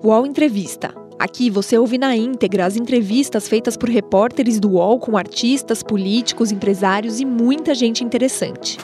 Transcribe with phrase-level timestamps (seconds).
[0.00, 0.94] UOL Entrevista.
[1.18, 6.52] Aqui você ouve na íntegra as entrevistas feitas por repórteres do UOL com artistas, políticos,
[6.52, 8.78] empresários e muita gente interessante.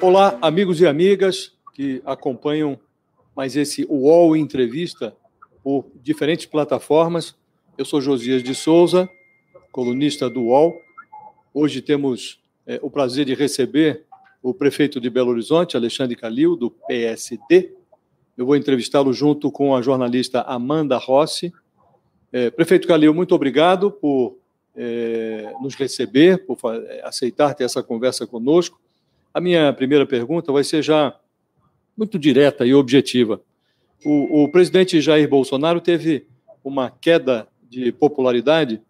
[0.00, 2.80] Olá, amigos e amigas que acompanham
[3.36, 5.14] mais esse UOL Entrevista
[5.62, 7.36] por diferentes plataformas.
[7.76, 9.06] Eu sou Josias de Souza,
[9.70, 10.80] colunista do UOL.
[11.52, 14.05] Hoje temos é, o prazer de receber
[14.46, 17.72] o prefeito de Belo Horizonte, Alexandre Calil, do PSD.
[18.38, 21.52] Eu vou entrevistá-lo junto com a jornalista Amanda Rossi.
[22.32, 24.38] É, prefeito Calil, muito obrigado por
[24.76, 26.56] é, nos receber, por
[27.02, 28.80] aceitar ter essa conversa conosco.
[29.34, 31.18] A minha primeira pergunta vai ser já
[31.96, 33.40] muito direta e objetiva.
[34.04, 36.24] O, o presidente Jair Bolsonaro teve
[36.62, 38.80] uma queda de popularidade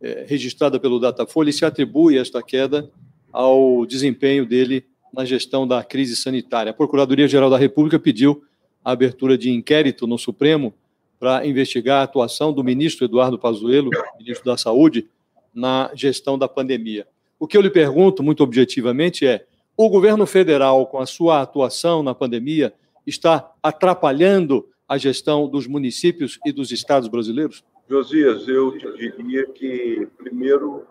[0.00, 2.88] é, registrada pelo Datafolha e se atribui esta queda
[3.32, 6.70] ao desempenho dele na gestão da crise sanitária.
[6.70, 8.42] A Procuradoria-Geral da República pediu
[8.84, 10.74] a abertura de inquérito no Supremo
[11.20, 15.08] para investigar a atuação do ministro Eduardo Pazuello, ministro da Saúde,
[15.54, 17.06] na gestão da pandemia.
[17.38, 19.44] O que eu lhe pergunto, muito objetivamente, é:
[19.76, 22.72] o governo federal, com a sua atuação na pandemia,
[23.06, 27.64] está atrapalhando a gestão dos municípios e dos estados brasileiros?
[27.88, 30.86] Josias, eu te diria que, primeiro,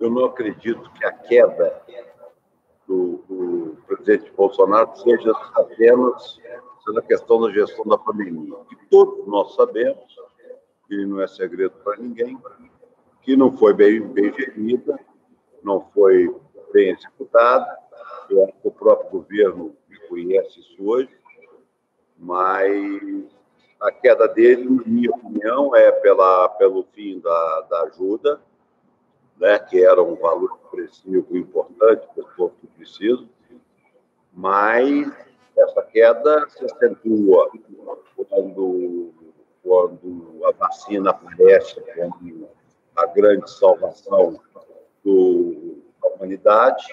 [0.00, 1.82] eu não acredito que a queda
[2.88, 6.40] do, do presidente Bolsonaro seja apenas
[6.96, 10.02] a questão da gestão da pandemia, que todos nós sabemos,
[10.86, 12.38] que não é segredo para ninguém,
[13.20, 14.98] que não foi bem, bem gerida,
[15.62, 16.34] não foi
[16.72, 17.78] bem executada,
[18.30, 21.10] eu acho que o próprio governo reconhece isso hoje,
[22.16, 23.26] mas
[23.80, 28.40] a queda dele, na minha opinião, é pela, pelo fim da, da ajuda,
[29.40, 33.24] né, que era um valor expressivo importante para o povo que precisa,
[34.32, 35.10] mas
[35.56, 37.50] essa queda se acentua
[38.28, 39.12] quando,
[39.62, 42.48] quando a vacina aparece como
[42.96, 44.40] a grande salvação
[45.04, 46.84] do, da humanidade,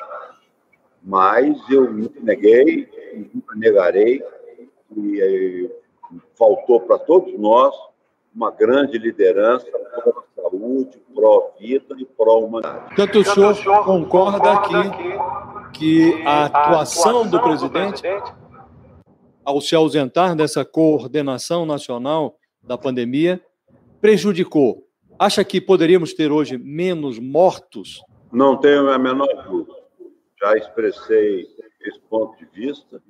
[1.04, 2.90] mas eu nunca neguei,
[3.34, 4.24] nunca negarei
[4.94, 7.76] que eh, faltou para todos nós
[8.36, 12.96] uma grande liderança pró-saúde, pró-vida e pró-humanidade.
[12.96, 14.74] Tanto o senhor concorda aqui
[15.74, 18.04] que a atuação do presidente,
[19.44, 23.42] ao se ausentar dessa coordenação nacional da pandemia,
[24.02, 24.86] prejudicou.
[25.18, 28.04] Acha que poderíamos ter hoje menos mortos?
[28.32, 29.76] Não tenho a menor dúvida.
[30.42, 31.48] Já expressei
[31.82, 33.02] esse ponto de vista,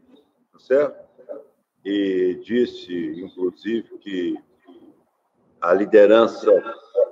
[0.53, 1.03] tá certo?
[1.83, 4.35] E disse, inclusive, que
[5.65, 6.51] a liderança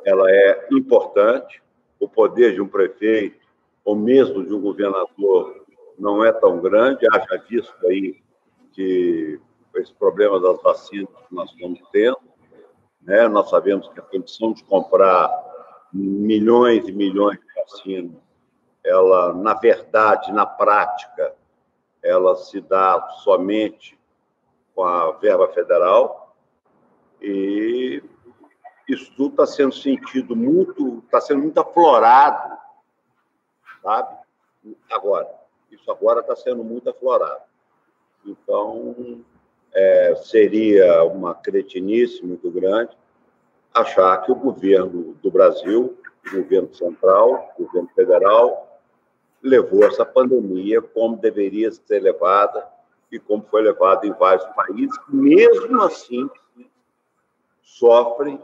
[0.06, 1.62] ela é importante,
[2.00, 3.44] o poder de um prefeito
[3.84, 5.66] ou mesmo de um governador
[5.98, 8.22] não é tão grande, haja visto aí
[8.74, 9.40] que
[9.76, 12.20] esse problema das vacinas que nós estamos tendo,
[13.02, 13.28] né?
[13.28, 15.32] nós sabemos que a condição de comprar
[15.92, 18.22] milhões e milhões de vacinas,
[18.84, 21.34] ela, na verdade, na prática,
[22.04, 23.98] ela se dá somente
[24.76, 26.36] com a verba federal.
[27.22, 28.04] E
[28.94, 32.58] isso tudo está sendo sentido muito, está sendo muito aflorado,
[33.82, 34.18] sabe?
[34.90, 35.30] Agora,
[35.72, 37.42] isso agora está sendo muito aflorado.
[38.26, 39.24] Então,
[39.74, 42.96] é, seria uma cretinice muito grande
[43.74, 48.80] achar que o governo do Brasil, o governo central, o governo federal,
[49.42, 52.66] levou essa pandemia como deveria ser levada
[53.12, 56.30] e como foi levada em vários países, mesmo assim
[57.62, 58.40] sofrem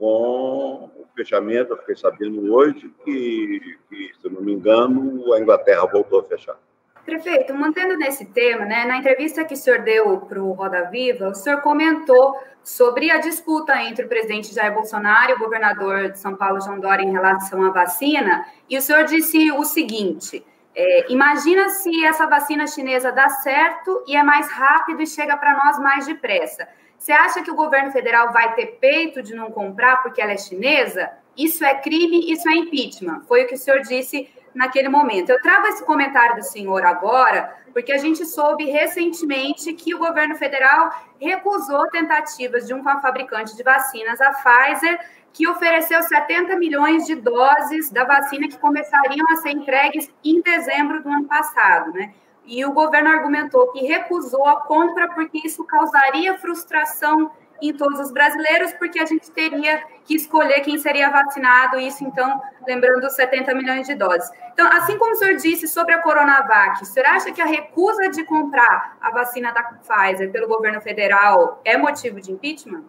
[0.00, 1.74] com o fechamento.
[1.74, 6.56] Eu fiquei sabendo hoje que, que, se não me engano, a Inglaterra voltou a fechar.
[7.04, 11.28] Prefeito, mantendo nesse tema, né, na entrevista que o senhor deu para o Roda Viva,
[11.28, 16.18] o senhor comentou sobre a disputa entre o presidente Jair Bolsonaro e o governador de
[16.18, 20.44] São Paulo, João Dória, em relação à vacina, e o senhor disse o seguinte:
[20.74, 25.64] é, imagina se essa vacina chinesa dá certo e é mais rápido e chega para
[25.64, 26.68] nós mais depressa.
[27.00, 30.36] Você acha que o governo federal vai ter peito de não comprar porque ela é
[30.36, 31.10] chinesa?
[31.34, 33.22] Isso é crime, isso é impeachment.
[33.26, 35.30] Foi o que o senhor disse naquele momento.
[35.30, 40.36] Eu trago esse comentário do senhor agora, porque a gente soube recentemente que o governo
[40.36, 45.00] federal recusou tentativas de um fabricante de vacinas, a Pfizer,
[45.32, 51.02] que ofereceu 70 milhões de doses da vacina que começariam a ser entregues em dezembro
[51.02, 52.12] do ano passado, né?
[52.44, 57.30] E o governo argumentou que recusou a compra porque isso causaria frustração
[57.62, 62.40] em todos os brasileiros, porque a gente teria que escolher quem seria vacinado, isso então,
[62.66, 64.30] lembrando os 70 milhões de doses.
[64.52, 68.08] Então, assim como o senhor disse sobre a Coronavac, o senhor acha que a recusa
[68.08, 72.84] de comprar a vacina da Pfizer pelo governo federal é motivo de impeachment?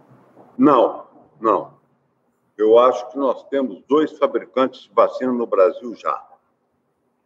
[0.58, 1.06] Não,
[1.40, 1.74] não.
[2.58, 6.24] Eu acho que nós temos dois fabricantes de vacina no Brasil já.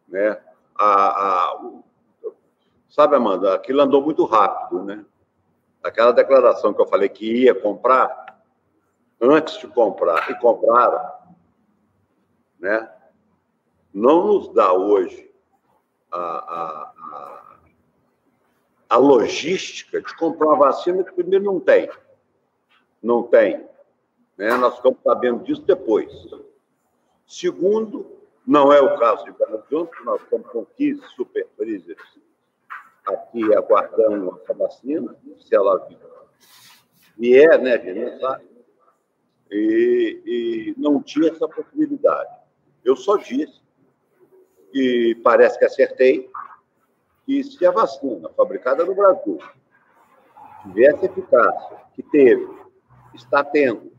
[0.08, 0.38] Né?
[0.78, 1.60] A, a,
[2.88, 5.04] sabe, Amanda, aquilo andou muito rápido, né?
[5.82, 8.40] Aquela declaração que eu falei que ia comprar,
[9.20, 11.12] antes de comprar, e compraram,
[12.58, 12.90] né?
[13.92, 15.30] Não nos dá hoje
[16.12, 17.56] a, a, a,
[18.90, 21.90] a logística de comprar vacina que primeiro não tem.
[23.02, 23.66] Não tem.
[24.36, 24.54] Né?
[24.56, 26.12] Nós ficamos sabendo disso depois.
[27.26, 28.06] Segundo,
[28.46, 32.25] não é o caso de Belo Horizonte, nós estamos com 15 super freezers
[33.06, 35.88] aqui aguardando a vacina, se ela
[37.16, 38.56] vier, né, a gente não sabe.
[39.50, 42.34] E, e não tinha essa possibilidade.
[42.84, 43.62] Eu só disse
[44.72, 46.28] que parece que acertei,
[47.24, 49.38] que se a vacina fabricada no Brasil
[50.62, 52.48] tivesse eficácia, que teve,
[53.14, 53.92] está tendo,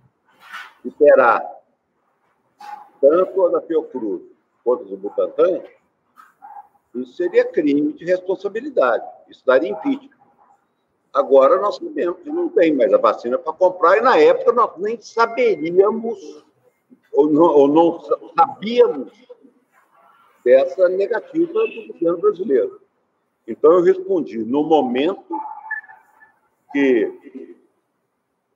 [0.83, 1.41] e terá,
[2.99, 4.23] tanto a da Fiocruz
[4.63, 5.63] quanto a do Butantan,
[6.95, 9.05] isso seria crime de responsabilidade.
[9.29, 10.17] Isso daria impeachment.
[11.13, 14.71] Agora nós sabemos que não tem mais a vacina para comprar, e na época nós
[14.77, 16.45] nem saberíamos,
[17.13, 17.99] ou não, ou não
[18.37, 19.11] sabíamos
[20.43, 22.81] dessa negativa do governo brasileiro.
[23.47, 25.25] Então eu respondi, no momento
[26.71, 27.55] que,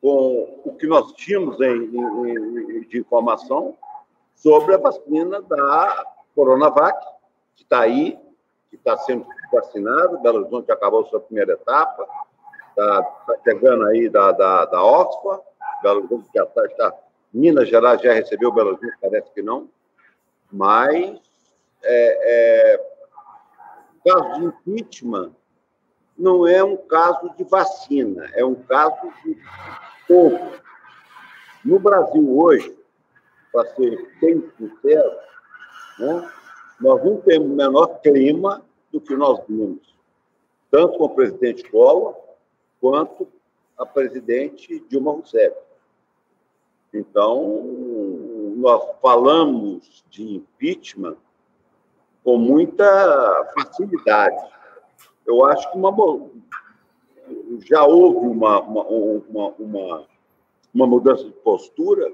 [0.01, 3.75] com o que nós tínhamos em, em, de informação
[4.35, 6.05] sobre a vacina da
[6.35, 6.99] Coronavac,
[7.55, 8.17] que está aí,
[8.69, 12.07] que está sendo vacinado, Belo Horizonte acabou sua primeira etapa,
[12.69, 15.43] está tá chegando aí da, da, da Oxford,
[15.83, 16.95] Belo Horizonte já está, está,
[17.33, 19.69] Minas Gerais já recebeu Belo Horizonte, parece que não,
[20.51, 21.19] mas
[21.83, 22.91] é, é,
[24.05, 25.31] caso de impeachment
[26.17, 29.37] não é um caso de vacina, é um caso de
[30.07, 30.51] povo.
[31.65, 32.77] No Brasil hoje,
[33.51, 35.11] para ser bem sincero,
[35.99, 36.31] né,
[36.81, 39.95] nós não temos menor clima do que nós vimos,
[40.69, 42.15] tanto com o presidente Collor
[42.79, 43.27] quanto
[43.77, 45.55] a presidente Dilma Rousseff.
[46.93, 47.63] Então,
[48.57, 51.15] nós falamos de impeachment
[52.23, 54.43] com muita facilidade.
[55.25, 56.29] Eu acho que uma,
[57.63, 60.07] já houve uma, uma, uma, uma,
[60.73, 62.11] uma mudança de postura,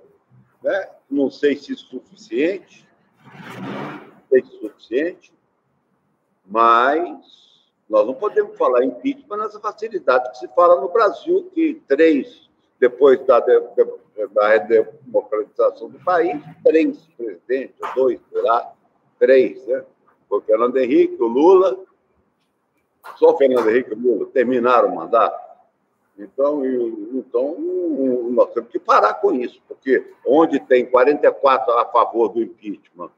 [0.61, 0.89] né?
[1.09, 2.87] não sei se é suficiente,
[4.31, 5.33] é suficiente,
[6.45, 7.07] mas
[7.89, 13.25] nós não podemos falar impeachment nessa facilidade que se fala no Brasil, que três, depois
[13.25, 13.85] da, de, da
[15.69, 18.73] do país, três presidentes, dois, sei lá,
[19.19, 19.83] três, né?
[20.29, 21.79] O Fernando Henrique, o Lula,
[23.15, 25.47] só o Fernando Henrique e o Lula terminaram o mandato.
[26.17, 26.65] Então,
[27.13, 27.55] então,
[28.31, 33.11] nós temos que parar com isso, porque onde tem 44 a favor do impeachment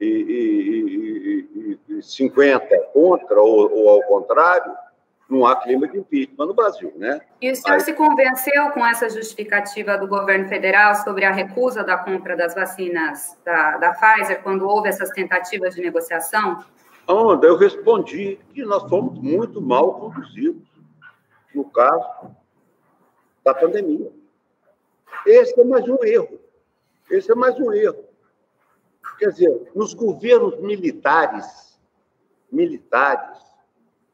[0.00, 4.72] e, e, e, e 50 contra, ou, ou, ao contrário,
[5.28, 7.20] não há clima de impeachment no Brasil, né?
[7.40, 11.96] E o senhor se convenceu com essa justificativa do governo federal sobre a recusa da
[11.96, 16.62] compra das vacinas da, da Pfizer, quando houve essas tentativas de negociação?
[17.08, 20.62] Amanda, eu respondi que nós fomos muito mal conduzidos
[21.54, 22.30] no caso
[23.44, 24.12] da pandemia.
[25.24, 26.38] Esse é mais um erro.
[27.10, 28.05] Esse é mais um erro.
[29.18, 31.78] Quer dizer, nos governos militares,
[32.50, 33.38] militares,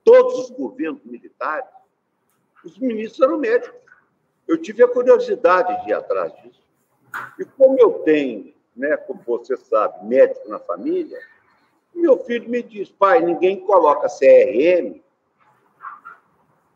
[0.04, 1.68] todos os governos militares,
[2.64, 3.80] os ministros eram médicos.
[4.46, 6.62] Eu tive a curiosidade de ir atrás disso.
[7.38, 11.18] E como eu tenho, né, como você sabe, médico na família,
[11.94, 15.02] meu filho me diz, pai, ninguém coloca CRM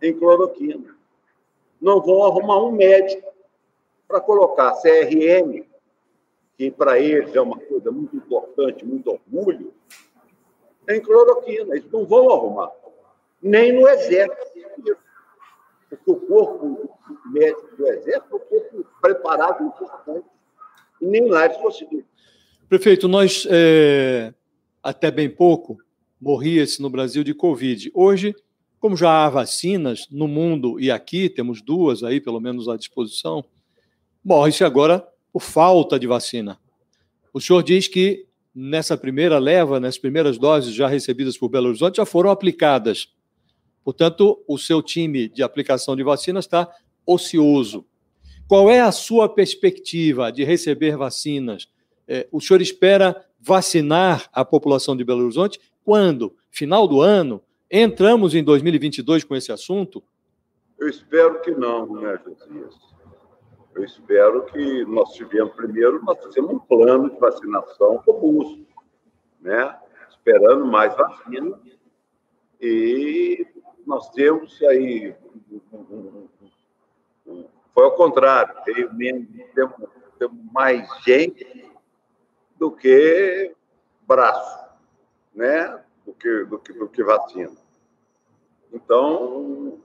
[0.02, 0.96] em cloroquina.
[1.80, 3.32] Não vão arrumar um médico
[4.06, 5.66] para colocar CRM
[6.56, 9.72] que para eles é uma coisa muito importante, muito orgulho,
[10.86, 11.76] tem cloroquina.
[11.76, 12.70] Eles não vão arrumar.
[13.42, 14.96] Nem no Exército.
[15.88, 16.90] Porque o corpo
[17.26, 20.26] médico do Exército é um corpo preparado e importante.
[21.00, 22.06] E nem lá eles conseguiram.
[22.68, 24.32] Prefeito, nós, é,
[24.82, 25.76] até bem pouco,
[26.20, 27.90] morria-se no Brasil de Covid.
[27.94, 28.34] Hoje,
[28.80, 33.44] como já há vacinas no mundo e aqui, temos duas aí, pelo menos, à disposição,
[34.25, 36.58] morre-se agora por falta de vacina.
[37.30, 41.98] O senhor diz que nessa primeira leva, nas primeiras doses já recebidas por Belo Horizonte,
[41.98, 43.14] já foram aplicadas.
[43.84, 46.74] Portanto, o seu time de aplicação de vacina está
[47.04, 47.84] ocioso.
[48.48, 51.68] Qual é a sua perspectiva de receber vacinas?
[52.08, 56.34] É, o senhor espera vacinar a população de Belo Horizonte quando?
[56.50, 57.42] Final do ano?
[57.70, 60.02] Entramos em 2022 com esse assunto?
[60.78, 62.95] Eu espero que não, né, Josias?
[63.76, 68.66] Eu espero que nós tivemos, primeiro, nós fizemos um plano de vacinação robusto,
[69.38, 69.78] né?
[70.09, 71.61] esperando mais vacina.
[72.59, 73.47] E
[73.87, 75.14] nós temos aí.
[77.75, 78.54] Foi ao contrário,
[78.95, 79.75] menos, temos,
[80.18, 81.71] temos mais gente
[82.59, 83.54] do que
[84.06, 84.71] braço,
[85.35, 85.85] né?
[86.06, 87.52] Do que, do que, do que vacina.
[88.73, 89.78] Então,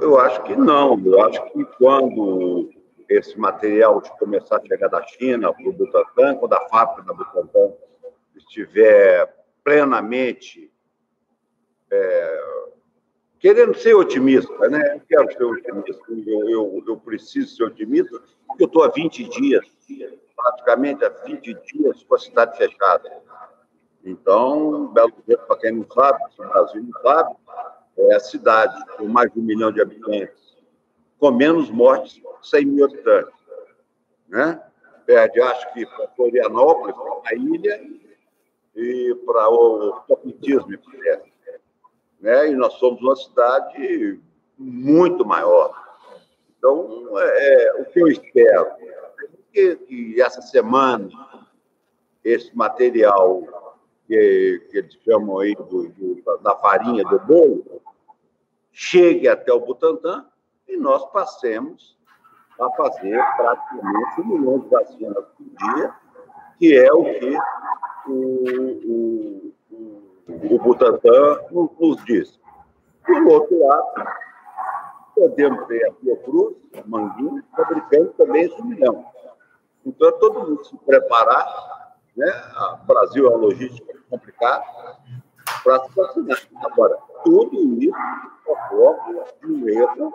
[0.00, 0.98] eu acho que não.
[1.06, 2.76] Eu acho que quando
[3.08, 7.14] esse material de começar a chegar da China para o Butantan, quando a fábrica da
[7.14, 7.72] Butantan
[8.36, 9.34] estiver
[9.64, 10.70] plenamente
[11.90, 12.40] é,
[13.38, 14.96] querendo ser otimista, né?
[14.96, 19.24] Eu quero ser otimista, eu, eu, eu preciso ser otimista, porque eu estou há 20
[19.24, 19.64] dias,
[20.36, 23.10] praticamente há 20 dias com a cidade fechada.
[24.04, 27.36] Então, Belo Horizonte, para quem não sabe, se o Brasil não sabe,
[27.98, 30.47] é a cidade com mais de um milhão de habitantes,
[31.18, 33.34] com menos mortes, 100 mil habitantes.
[34.28, 34.62] Né?
[35.06, 37.80] Perde, acho que, para Florianópolis, para a ilha,
[38.74, 41.32] e para o topitismo, me parece.
[42.20, 42.50] Né?
[42.50, 44.20] E nós somos uma cidade
[44.56, 45.74] muito maior.
[46.56, 51.08] Então, é, o que eu espero é que, que essa semana
[52.24, 53.42] esse material
[54.06, 57.80] que, que eles chamam aí do, do, da farinha do bolo
[58.72, 60.26] chegue até o Butantã
[60.68, 61.98] e nós passemos
[62.60, 65.94] a fazer praticamente um milhão de vacinas por dia,
[66.58, 67.38] que é o que
[68.06, 68.12] o,
[68.84, 72.38] o, o Butantan nos diz.
[73.06, 74.08] Do outro lado,
[75.14, 79.04] podemos ter a Fiocruz, a Manguinha, fabricando também esse milhão.
[79.86, 82.26] Então, é todo mundo se preparar, né?
[82.82, 84.64] O Brasil é uma logística complicada,
[85.64, 86.38] para se vacinar.
[86.62, 87.96] Agora, tudo isso
[88.46, 90.14] ocorre de um erro,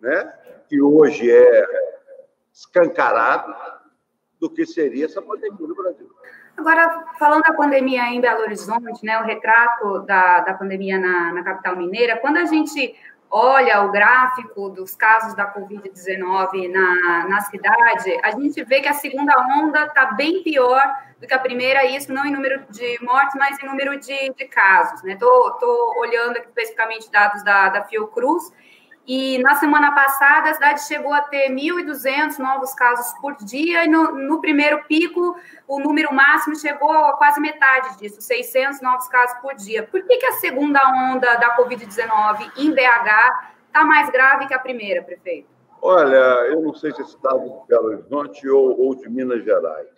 [0.00, 0.32] né?
[0.68, 1.64] que hoje é
[2.52, 3.54] escancarado
[4.40, 6.08] do que seria essa pandemia no Brasil.
[6.56, 11.44] Agora, falando da pandemia em Belo Horizonte, né, o retrato da, da pandemia na, na
[11.44, 12.94] capital mineira, quando a gente
[13.30, 18.94] olha o gráfico dos casos da Covid-19 na, na cidade, a gente vê que a
[18.94, 20.82] segunda onda está bem pior
[21.20, 24.44] do que a primeira, isso não em número de mortes, mas em número de, de
[24.46, 25.04] casos.
[25.04, 25.98] Estou né?
[25.98, 28.52] olhando aqui especificamente dados da, da Fiocruz,
[29.08, 33.88] e na semana passada, a cidade chegou a ter 1.200 novos casos por dia, e
[33.88, 35.34] no, no, primeiro pico,
[35.66, 39.82] o número máximo chegou a quase metade disso, 600 novos casos por dia.
[39.82, 40.78] Por que, que a segunda
[41.10, 45.48] onda da Covid-19 em BH está mais grave que a primeira, prefeito?
[45.80, 49.88] Olha, eu não sei se é estado de Belo Horizonte ou, ou de Minas Gerais.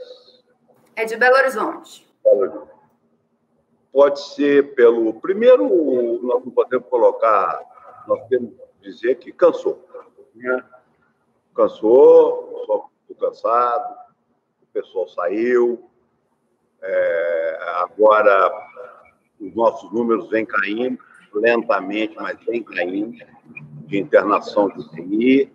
[0.94, 2.06] É de Belo Horizonte.
[2.22, 2.70] Belo Horizonte.
[3.92, 5.14] Pode ser pelo.
[5.14, 5.64] Primeiro,
[6.22, 7.60] nós não podemos colocar.
[8.06, 9.86] Nós temos dizer que cansou.
[10.34, 10.64] Né?
[11.54, 13.96] Cansou, só estou cansado,
[14.62, 15.90] o pessoal saiu.
[16.82, 18.50] É, agora,
[19.40, 20.98] os nossos números vêm caindo,
[21.34, 23.18] lentamente, mas vêm caindo,
[23.86, 25.52] de internação de UTI.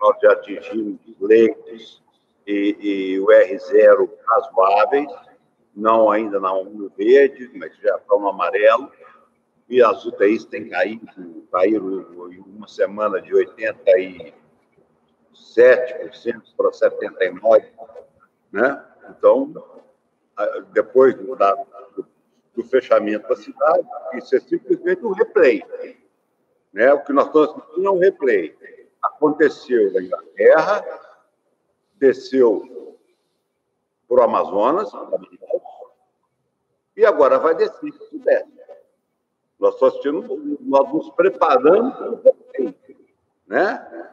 [0.00, 2.02] Nós já atingimos leitos
[2.46, 5.10] e, e o R0 razoáveis,
[5.74, 8.90] não ainda na 1 verde, mas já estão no amarelo
[9.68, 14.32] e as UTIs têm caído, caíram em uma semana de 87%
[16.56, 17.64] para 79%,
[18.52, 18.84] né?
[19.10, 19.52] Então,
[20.72, 21.52] depois do, da,
[22.54, 25.62] do, fechamento da cidade, isso é simplesmente um replay.
[26.72, 26.92] Né?
[26.92, 28.56] O que nós estamos assistindo é um replay.
[29.02, 30.84] Aconteceu na Inglaterra,
[31.94, 32.96] desceu
[34.08, 34.90] para o Amazonas,
[36.96, 38.55] e agora vai descer o Sudeste.
[39.58, 42.74] Nós estamos assistindo, nós nos preparando para o
[43.46, 44.12] né?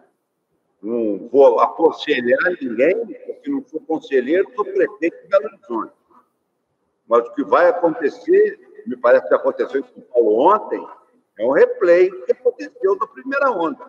[0.81, 5.93] Não vou aconselhar ninguém, porque não sou conselheiro, sou prefeito de Belo Horizonte.
[7.07, 10.85] Mas o que vai acontecer, me parece que aconteceu em São Paulo ontem,
[11.37, 13.85] é um replay do que aconteceu na primeira onda.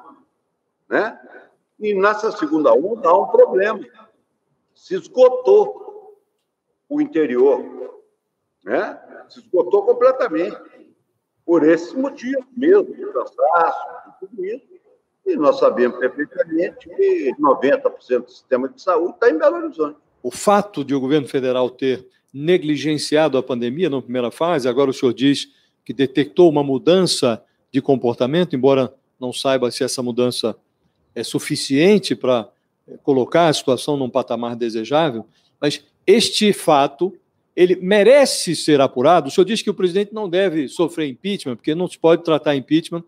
[0.88, 1.20] Né?
[1.80, 3.84] E nessa segunda onda há um problema.
[4.74, 6.16] Se esgotou
[6.88, 8.00] o interior.
[8.64, 9.26] Né?
[9.28, 10.56] Se esgotou completamente
[11.44, 13.86] por esse motivo mesmo, de cansaço,
[14.20, 14.74] tudo isso.
[15.26, 19.96] E nós sabemos perfeitamente que 90% do sistema de saúde está em Belo Horizonte.
[20.22, 24.94] O fato de o governo federal ter negligenciado a pandemia na primeira fase, agora o
[24.94, 25.48] senhor diz
[25.84, 30.56] que detectou uma mudança de comportamento, embora não saiba se essa mudança
[31.14, 32.48] é suficiente para
[33.02, 35.26] colocar a situação num patamar desejável,
[35.60, 37.16] mas este fato
[37.56, 39.28] ele merece ser apurado.
[39.28, 42.56] O senhor diz que o presidente não deve sofrer impeachment, porque não se pode tratar
[42.56, 43.04] impeachment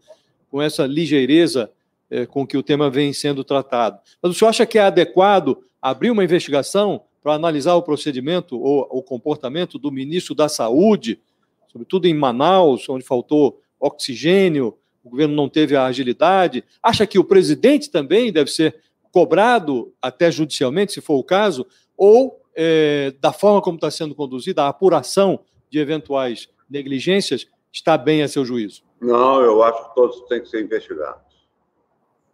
[0.51, 1.71] com essa ligeireza
[2.09, 3.99] é, com que o tema vem sendo tratado.
[4.23, 8.87] Mas o senhor acha que é adequado abrir uma investigação para analisar o procedimento ou
[8.91, 11.21] o comportamento do ministro da Saúde,
[11.69, 16.65] sobretudo em Manaus, onde faltou oxigênio, o governo não teve a agilidade?
[16.83, 18.77] Acha que o presidente também deve ser
[19.11, 24.63] cobrado, até judicialmente, se for o caso, ou é, da forma como está sendo conduzida,
[24.63, 28.83] a apuração de eventuais negligências está bem a seu juízo?
[29.01, 31.21] Não, eu acho que todos têm que ser investigados.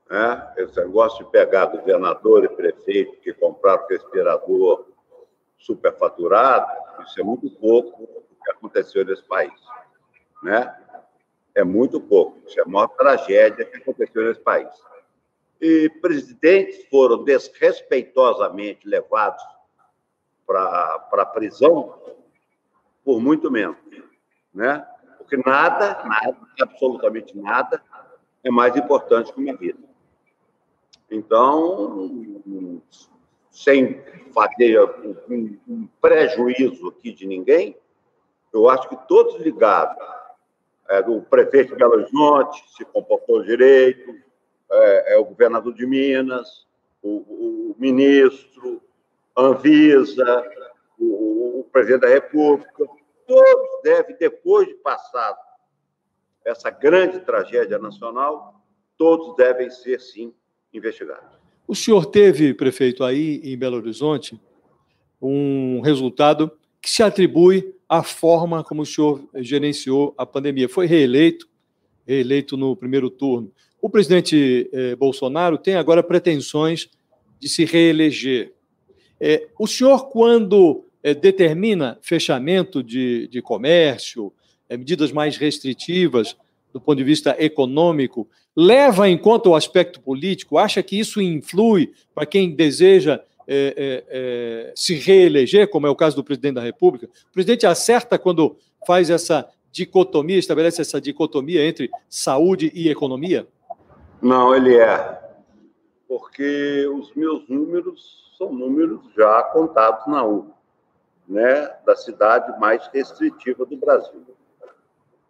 [0.09, 0.53] Né?
[0.59, 4.87] Esse negócio de pegar governador e prefeito que compraram respirador
[5.59, 6.67] superfaturado,
[7.05, 9.53] isso é muito pouco o que aconteceu nesse país.
[10.43, 10.73] Né?
[11.55, 12.39] É muito pouco.
[12.47, 14.69] Isso é a maior tragédia que aconteceu nesse país.
[15.61, 19.43] E presidentes foram desrespeitosamente levados
[20.47, 21.99] para a prisão
[23.05, 23.77] por muito menos,
[24.55, 24.87] né?
[25.19, 27.83] Porque nada, nada, absolutamente nada
[28.45, 29.79] é mais importante que uma vida.
[31.11, 32.83] Então,
[33.51, 34.81] sem fazer
[35.29, 37.77] um, um prejuízo aqui de ninguém,
[38.53, 39.97] eu acho que todos ligados,
[40.89, 44.15] é, o prefeito de Belo Horizonte se comportou direito,
[44.71, 46.67] é, é o governador de Minas,
[47.03, 48.83] o, o ministro,
[49.37, 50.45] Anvisa,
[50.99, 52.87] o, o presidente da República,
[53.27, 55.39] todos devem, depois de passado
[56.45, 58.61] essa grande tragédia nacional,
[58.99, 60.33] todos devem ser, sim,
[60.73, 61.39] investigados.
[61.67, 64.41] O senhor teve, prefeito, aí em Belo Horizonte,
[65.21, 70.69] um resultado que se atribui à forma como o senhor gerenciou a pandemia.
[70.69, 71.49] Foi reeleito,
[72.07, 73.53] reeleito no primeiro turno.
[73.81, 76.91] O presidente eh, Bolsonaro tem agora pretensões
[77.39, 78.53] de se reeleger.
[79.25, 84.33] É, o senhor, quando é, determina fechamento de, de comércio,
[84.69, 86.37] é, medidas mais restritivas
[86.73, 90.59] do ponto de vista econômico, leva em conta o aspecto político?
[90.59, 95.95] Acha que isso influi para quem deseja é, é, é, se reeleger, como é o
[95.95, 97.07] caso do presidente da República?
[97.31, 103.47] O presidente acerta quando faz essa dicotomia, estabelece essa dicotomia entre saúde e economia?
[104.21, 105.22] Não, ele é.
[106.13, 110.53] Porque os meus números são números já contados na URA,
[111.27, 114.23] né, da cidade mais restritiva do Brasil.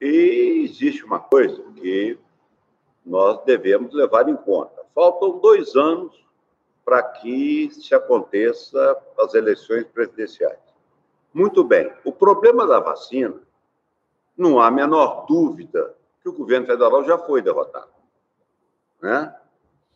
[0.00, 2.18] E existe uma coisa que
[3.06, 4.82] nós devemos levar em conta.
[4.92, 6.20] Faltam dois anos
[6.84, 10.58] para que se aconteça as eleições presidenciais.
[11.32, 11.92] Muito bem.
[12.04, 13.40] O problema da vacina,
[14.36, 17.92] não há a menor dúvida que o governo federal já foi derrotado.
[19.00, 19.32] Né?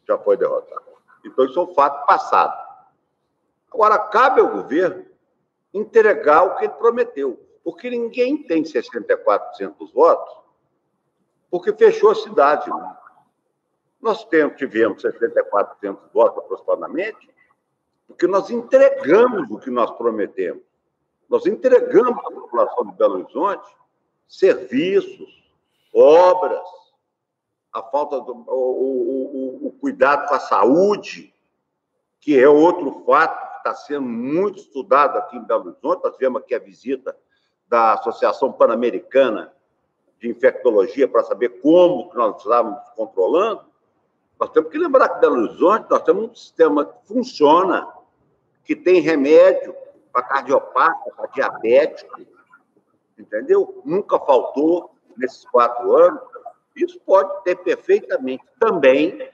[0.06, 0.84] Já foi derrotado.
[1.24, 2.66] Então, isso é um fato passado.
[3.72, 5.04] Agora, cabe ao governo
[5.74, 10.34] entregar o que ele prometeu, porque ninguém tem 64% dos votos,
[11.50, 12.70] porque fechou a cidade.
[12.70, 12.96] Né?
[14.00, 17.28] Nós tivemos 64% dos votos aproximadamente,
[18.06, 20.62] porque nós entregamos o que nós prometemos.
[21.28, 23.76] Nós entregamos à população de Belo Horizonte
[24.28, 25.44] serviços,
[25.92, 26.68] obras,
[27.76, 31.34] a falta do o, o, o, cuidado com a saúde,
[32.20, 36.02] que é outro fato está sendo muito estudado aqui em Belo Horizonte.
[36.02, 37.14] Nós tivemos aqui a visita
[37.68, 39.52] da Associação Pan-Americana
[40.18, 43.66] de Infectologia para saber como que nós estávamos controlando.
[44.40, 47.86] Nós temos que lembrar que Belo Horizonte nós temos um sistema que funciona,
[48.64, 49.74] que tem remédio
[50.10, 52.22] para cardiopata, para diabético,
[53.18, 53.82] entendeu?
[53.84, 56.35] Nunca faltou nesses quatro anos.
[56.76, 59.28] Isso pode ter perfeitamente também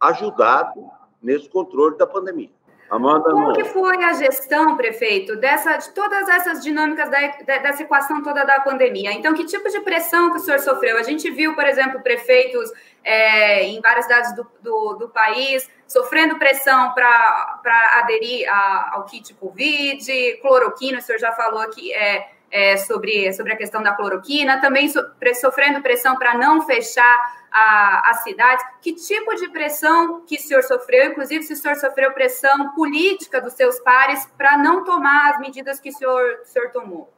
[0.00, 0.90] ajudado
[1.22, 2.50] nesse controle da pandemia.
[2.88, 3.52] Amanda, Como não.
[3.52, 7.18] que foi a gestão, prefeito, dessa, de todas essas dinâmicas da,
[7.58, 9.12] dessa equação toda da pandemia?
[9.12, 10.96] Então, que tipo de pressão que o senhor sofreu?
[10.96, 12.70] A gente viu, por exemplo, prefeitos
[13.02, 17.60] é, em várias cidades do, do, do país sofrendo pressão para
[18.00, 23.52] aderir a, ao kit Covid, cloroquina, o senhor já falou aqui, é, é, sobre, sobre
[23.52, 25.00] a questão da cloroquina, também so,
[25.40, 28.62] sofrendo pressão para não fechar a, a cidade.
[28.80, 31.10] Que tipo de pressão que o senhor sofreu?
[31.10, 35.80] Inclusive, se o senhor sofreu pressão política dos seus pares para não tomar as medidas
[35.80, 37.12] que o senhor, o senhor tomou?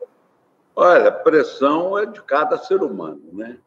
[0.74, 3.58] Olha, pressão é de cada ser humano, né?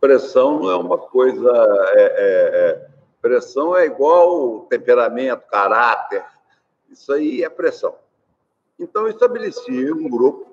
[0.00, 1.50] Pressão não é uma coisa.
[1.94, 2.88] É, é, é,
[3.20, 6.24] pressão é igual temperamento, caráter.
[6.88, 7.96] Isso aí é pressão.
[8.78, 10.49] Então, estabeleci um grupo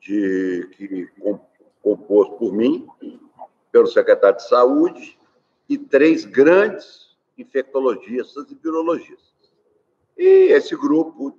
[0.00, 1.08] de, que
[1.82, 2.86] composto por mim,
[3.72, 5.18] pelo secretário de Saúde,
[5.68, 9.52] e três grandes infectologistas e virologistas.
[10.16, 11.36] E esse grupo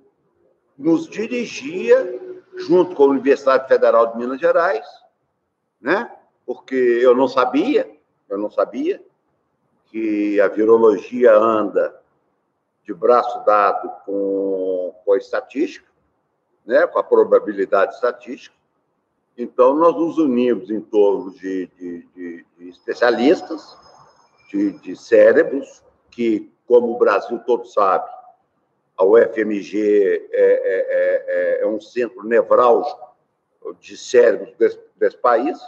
[0.78, 2.20] nos dirigia,
[2.56, 4.86] junto com a Universidade Federal de Minas Gerais,
[5.80, 6.10] né?
[6.46, 7.90] porque eu não sabia,
[8.28, 9.02] eu não sabia
[9.86, 12.00] que a virologia anda
[12.84, 15.89] de braço dado com, com a estatística,
[16.66, 16.86] né?
[16.86, 18.54] com a probabilidade estatística.
[19.36, 23.76] Então, nós nos unimos em torno de, de, de, de especialistas,
[24.50, 28.08] de, cérebros, que, como o Brasil todo sabe,
[28.96, 33.16] a UFMG é, é, é, é um centro nevrálgico
[33.80, 35.58] de cérebros desse, desse, país,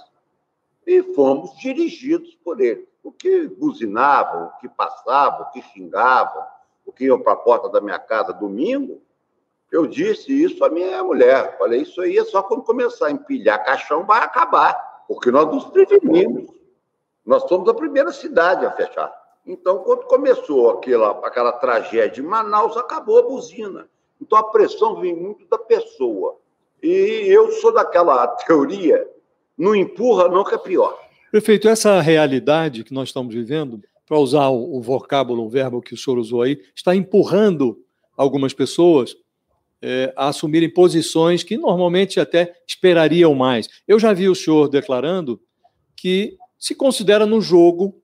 [0.87, 2.87] e fomos dirigidos por ele.
[3.03, 6.45] O que buzinavam, o que passavam, o que xingavam,
[6.85, 9.01] o que iam para a porta da minha casa domingo,
[9.73, 11.57] eu disse isso à minha mulher.
[11.59, 14.75] Falei, isso aí é só quando começar a empilhar caixão, vai acabar,
[15.09, 16.51] porque nós nos prevenimos.
[17.25, 19.11] Nós somos a primeira cidade a fechar.
[19.47, 23.89] Então, quando começou aquela, aquela tragédia em Manaus, acabou a buzina.
[24.21, 26.37] Então, a pressão vem muito da pessoa.
[26.83, 29.09] E eu sou daquela teoria,
[29.57, 30.99] não empurra, nunca é pior.
[31.31, 35.97] Prefeito, essa realidade que nós estamos vivendo, para usar o, vocábulo, o verbo que o
[35.97, 37.79] senhor usou aí, está empurrando
[38.15, 39.17] algumas pessoas
[39.83, 43.69] é, a assumirem posições que normalmente até esperariam mais.
[43.87, 45.41] Eu já vi o senhor declarando
[45.97, 48.01] que se considera no jogo,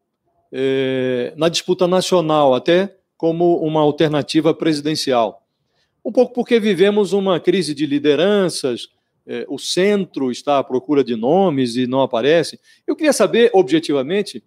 [0.53, 5.47] é, na disputa nacional, até como uma alternativa presidencial.
[6.05, 8.88] Um pouco porque vivemos uma crise de lideranças,
[9.27, 12.59] é, o centro está à procura de nomes e não aparece.
[12.87, 14.43] Eu queria saber, objetivamente,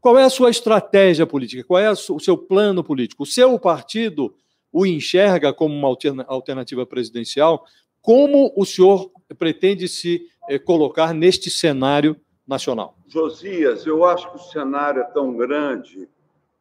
[0.00, 3.22] qual é a sua estratégia política, qual é o seu plano político.
[3.22, 4.34] O seu partido
[4.72, 7.64] o enxerga como uma alternativa presidencial,
[8.02, 12.96] como o senhor pretende se eh, colocar neste cenário nacional?
[13.06, 16.08] Josias, eu acho que o cenário é tão grande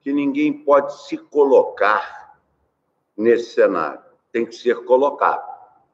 [0.02, 2.38] que ninguém pode se colocar
[3.16, 4.02] nesse cenário.
[4.32, 5.46] Tem que ser colocado,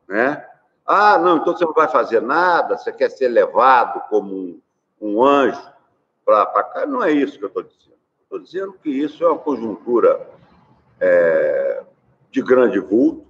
[0.08, 0.46] né?
[0.86, 4.62] Ah, não, então você não vai fazer nada, você quer ser levado como um,
[5.00, 5.62] um anjo
[6.26, 6.86] para cá.
[6.86, 7.94] Não é isso que eu estou dizendo.
[8.24, 10.28] Estou dizendo que isso é uma conjuntura
[11.00, 11.84] é,
[12.34, 13.28] de grande vulto.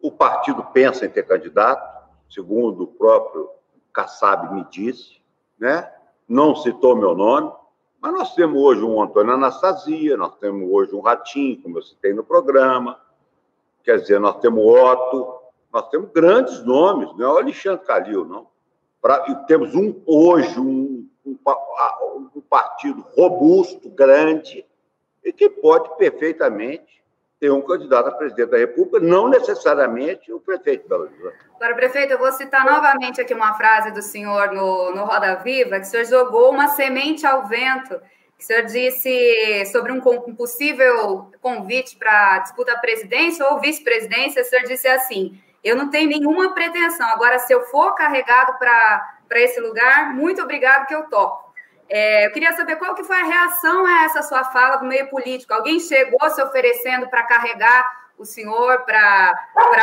[0.00, 3.48] O partido pensa em ter candidato, segundo o próprio
[3.92, 5.20] Kassab me disse,
[5.58, 5.90] né?
[6.28, 7.50] não citou meu nome,
[7.98, 12.12] mas nós temos hoje um Antônio Anastasia, nós temos hoje um Ratinho, como eu citei
[12.12, 13.00] no programa,
[13.82, 15.40] quer dizer, nós temos Otto,
[15.72, 18.46] nós temos grandes nomes, não é o Alexandre Calil, não.
[19.00, 21.38] Pra, e temos um, hoje um, um,
[22.36, 24.64] um partido robusto, grande,
[25.24, 26.99] e que pode perfeitamente
[27.40, 31.36] ter um candidato a presidente da República, não necessariamente o prefeito de Belo Horizonte.
[31.56, 35.80] Agora, prefeito, eu vou citar novamente aqui uma frase do senhor no, no Roda Viva,
[35.80, 37.98] que o senhor jogou uma semente ao vento,
[38.36, 44.44] que o senhor disse sobre um, um possível convite para disputa presidência ou vice-presidência, o
[44.44, 49.60] senhor disse assim, eu não tenho nenhuma pretensão, agora se eu for carregado para esse
[49.60, 51.49] lugar, muito obrigado que eu topo.
[51.92, 55.10] É, eu queria saber qual que foi a reação a essa sua fala do meio
[55.10, 55.52] político.
[55.52, 57.84] Alguém chegou se oferecendo para carregar
[58.16, 59.34] o senhor para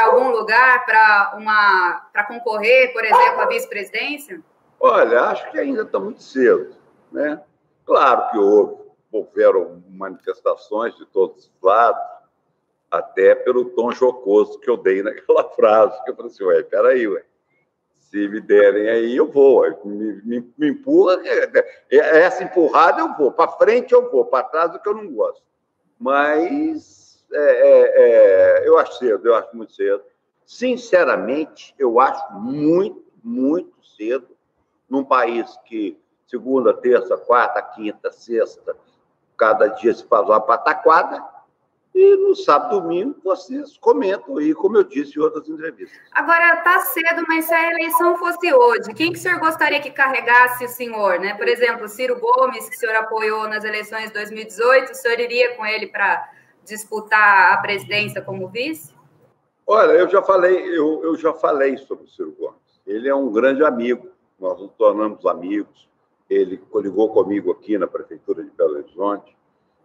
[0.06, 4.42] algum lugar, para uma para concorrer, por exemplo, à vice-presidência?
[4.80, 6.74] Olha, acho que ainda está muito cedo,
[7.12, 7.42] né?
[7.86, 12.02] Claro que houve, houveram manifestações de todos os lados,
[12.90, 17.08] até pelo tom jocoso que eu dei naquela frase, que eu falei assim, ué, peraí,
[17.08, 17.24] ué,
[18.10, 19.64] se me derem aí, eu vou.
[19.86, 21.52] Me, me, me empurra, é,
[21.92, 23.32] é, essa empurrada eu vou.
[23.32, 25.44] Para frente eu vou, para trás é que eu não gosto.
[26.00, 30.02] Mas é, é, é, eu acho cedo, eu acho muito cedo.
[30.46, 34.30] Sinceramente, eu acho muito, muito cedo
[34.90, 38.76] num país que segunda, terça, quarta, quinta, sexta,
[39.36, 41.22] cada dia se faz uma pataquada
[41.98, 46.00] e no sábado domingo vocês comentam aí, como eu disse em outras entrevistas.
[46.12, 49.90] Agora, está cedo, mas se a eleição fosse hoje, quem que o senhor gostaria que
[49.90, 51.20] carregasse o senhor?
[51.20, 51.34] Né?
[51.34, 55.56] Por exemplo, Ciro Gomes, que o senhor apoiou nas eleições de 2018, o senhor iria
[55.56, 56.30] com ele para
[56.64, 58.94] disputar a presidência como vice?
[59.66, 62.62] Olha, eu já falei, eu, eu já falei sobre o Ciro Gomes.
[62.86, 64.08] Ele é um grande amigo,
[64.40, 65.90] nós nos tornamos amigos.
[66.30, 69.37] Ele coligou comigo aqui na Prefeitura de Belo Horizonte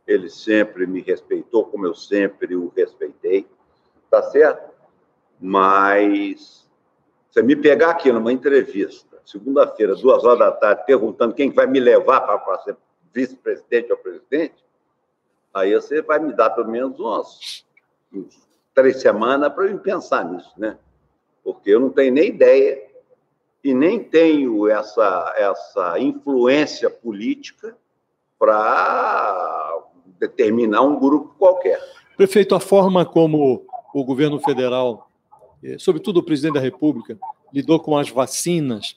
[0.06, 3.46] ele sempre me respeitou, como eu sempre o respeitei,
[4.10, 4.72] tá certo?
[5.40, 6.68] Mas
[7.30, 11.80] você me pegar aqui numa entrevista, segunda-feira, duas horas da tarde, perguntando quem vai me
[11.80, 12.76] levar para ser
[13.12, 14.64] vice-presidente ou presidente,
[15.54, 17.64] aí você vai me dar pelo menos umas,
[18.12, 18.38] uns
[18.74, 20.78] três semanas para eu pensar nisso, né?
[21.44, 22.90] Porque eu não tenho nem ideia
[23.62, 27.76] e nem tenho essa, essa influência política
[28.38, 29.82] para
[30.28, 31.80] determinar um grupo qualquer.
[32.16, 35.10] Prefeito, a forma como o governo federal,
[35.62, 37.18] eh, sobretudo o presidente da República,
[37.52, 38.96] lidou com as vacinas,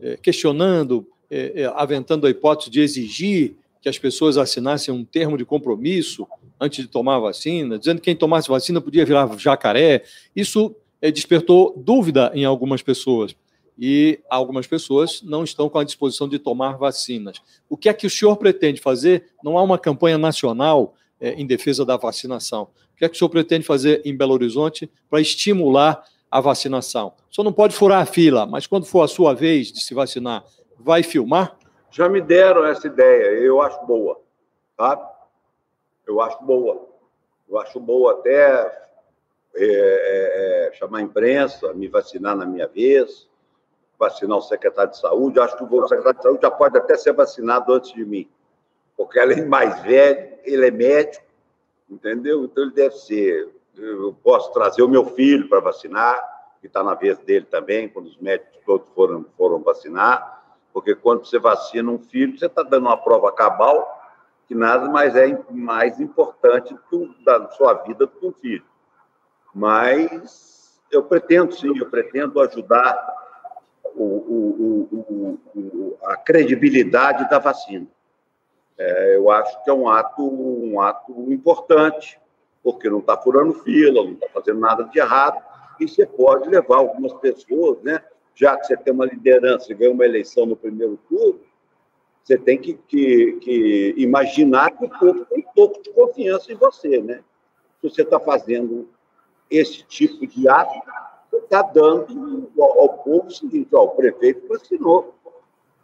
[0.00, 5.44] eh, questionando, eh, aventando a hipótese de exigir que as pessoas assinassem um termo de
[5.44, 6.26] compromisso
[6.60, 10.04] antes de tomar a vacina, dizendo que quem tomasse vacina podia virar jacaré.
[10.36, 13.34] Isso despertou dúvida em algumas pessoas
[13.82, 17.40] e algumas pessoas não estão com a disposição de tomar vacinas.
[17.66, 19.30] O que é que o senhor pretende fazer?
[19.42, 22.64] Não há uma campanha nacional é, em defesa da vacinação.
[22.92, 27.14] O que é que o senhor pretende fazer em Belo Horizonte para estimular a vacinação?
[27.30, 29.94] O senhor não pode furar a fila, mas quando for a sua vez de se
[29.94, 30.44] vacinar,
[30.78, 31.56] vai filmar?
[31.90, 34.20] Já me deram essa ideia, eu acho boa,
[34.76, 35.08] sabe?
[36.06, 36.86] Eu acho boa.
[37.48, 38.90] Eu acho boa até
[39.56, 43.29] é, é, é chamar a imprensa, me vacinar na minha vez,
[44.00, 45.36] vacinar o secretário de saúde.
[45.36, 48.26] Eu acho que o secretário de saúde já pode até ser vacinado antes de mim,
[48.96, 51.24] porque além de mais velho, ele é médico,
[51.88, 52.44] entendeu?
[52.44, 53.54] Então ele deve ser.
[53.76, 56.18] Eu posso trazer o meu filho para vacinar,
[56.60, 61.24] que está na vez dele também, quando os médicos todos foram, foram vacinar, porque quando
[61.24, 63.98] você vacina um filho, você está dando uma prova cabal
[64.46, 68.64] que nada mais é mais importante do, da sua vida do que um filho.
[69.54, 73.19] Mas eu pretendo, sim, eu pretendo ajudar
[73.94, 77.86] o, o, o, a credibilidade da vacina.
[78.78, 82.18] É, eu acho que é um ato, um ato importante,
[82.62, 85.42] porque não está furando fila, não está fazendo nada de errado,
[85.78, 88.02] e você pode levar algumas pessoas, né?
[88.34, 91.40] já que você tem uma liderança e ganha uma eleição no primeiro turno,
[92.22, 96.56] você tem que, que, que imaginar que o povo tem um pouco de confiança em
[96.56, 97.02] você.
[97.02, 97.22] Né?
[97.80, 98.88] Se você está fazendo
[99.50, 100.80] esse tipo de ato,
[101.38, 105.14] está dando ao, ao, povo o seguinte: ó, o prefeito vacinou,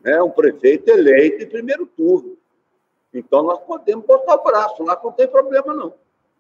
[0.03, 0.23] né?
[0.23, 2.37] um prefeito eleito em primeiro turno.
[3.13, 5.95] Então, nós podemos botar o braço lá, não tem problema, não.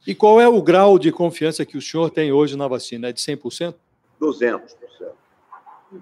[0.07, 3.09] E qual é o grau de confiança que o senhor tem hoje na vacina?
[3.09, 3.75] É de 100%?
[4.21, 4.61] 200%.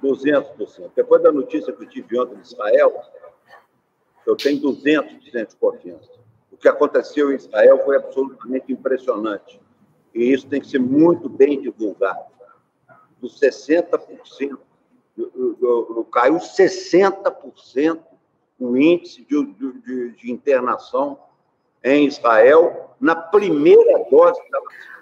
[0.03, 0.91] 200%.
[0.97, 2.93] Depois da notícia que eu tive ontem de Israel,
[4.27, 6.11] eu tenho 200% de confiança.
[6.51, 9.61] O que aconteceu em Israel foi absolutamente impressionante.
[10.15, 12.34] E isso tem que ser muito bem divulgado
[13.25, 14.59] dos 60%,
[16.13, 18.01] caiu 60%
[18.59, 21.19] o índice de, de, de, internação
[21.83, 24.59] em Israel na primeira dose da.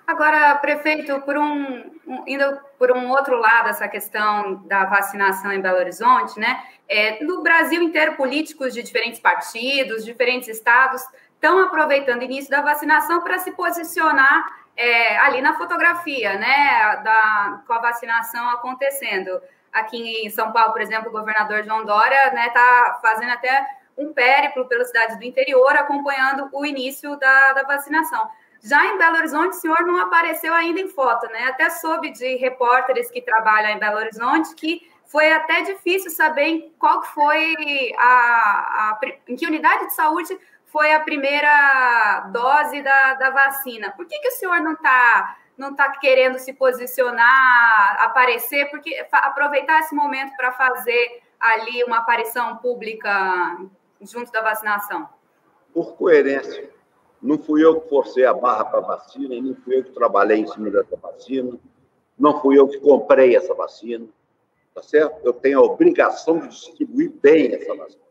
[0.06, 1.90] Agora, prefeito, por um,
[2.26, 6.62] indo por um outro lado essa questão da vacinação em Belo Horizonte, né?
[6.88, 11.02] É, no Brasil inteiro, políticos de diferentes partidos, diferentes estados,
[11.34, 17.62] estão aproveitando o início da vacinação para se posicionar é, ali na fotografia, né, da,
[17.66, 19.40] com a vacinação acontecendo.
[19.72, 23.66] Aqui em São Paulo, por exemplo, o governador João Dória está né, tá fazendo até
[23.96, 28.28] um périplo pelas cidades do interior, acompanhando o início da, da vacinação.
[28.62, 31.46] Já em Belo Horizonte, o senhor não apareceu ainda em foto, né?
[31.46, 37.02] Até soube de repórteres que trabalham em Belo Horizonte que foi até difícil saber qual
[37.02, 37.54] foi
[37.98, 40.38] a, a em que unidade de saúde
[40.72, 43.90] foi a primeira dose da, da vacina.
[43.90, 48.70] Por que, que o senhor não está não tá querendo se posicionar, aparecer?
[48.70, 53.58] Porque aproveitar esse momento para fazer ali uma aparição pública
[54.00, 55.06] junto da vacinação?
[55.74, 56.70] Por coerência.
[57.20, 60.38] Não fui eu que forcei a barra para a vacina, não fui eu que trabalhei
[60.38, 61.56] em cima dessa vacina,
[62.18, 64.06] não fui eu que comprei essa vacina,
[64.74, 65.20] tá certo?
[65.22, 68.02] Eu tenho a obrigação de distribuir bem essa vacina.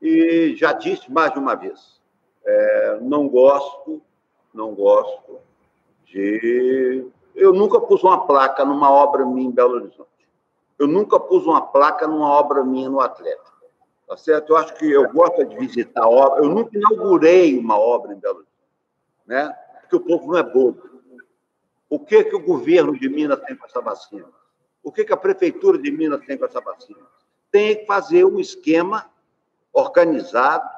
[0.00, 2.01] E já disse mais de uma vez,
[2.44, 4.02] é, não gosto,
[4.52, 5.38] não gosto
[6.04, 7.06] de.
[7.34, 10.08] Eu nunca pus uma placa numa obra minha em Belo Horizonte.
[10.78, 13.52] Eu nunca pus uma placa numa obra minha no Atlético.
[14.06, 14.52] Tá certo?
[14.52, 16.42] Eu acho que eu gosto de visitar obra.
[16.42, 18.52] Eu nunca inaugurei uma obra em Belo Horizonte,
[19.26, 19.56] né?
[19.80, 20.92] Porque o povo não é bobo.
[21.88, 24.28] O que que o governo de Minas tem com essa vacina?
[24.82, 27.00] O que que a prefeitura de Minas tem com essa vacina?
[27.50, 29.10] Tem que fazer um esquema
[29.72, 30.68] organizado,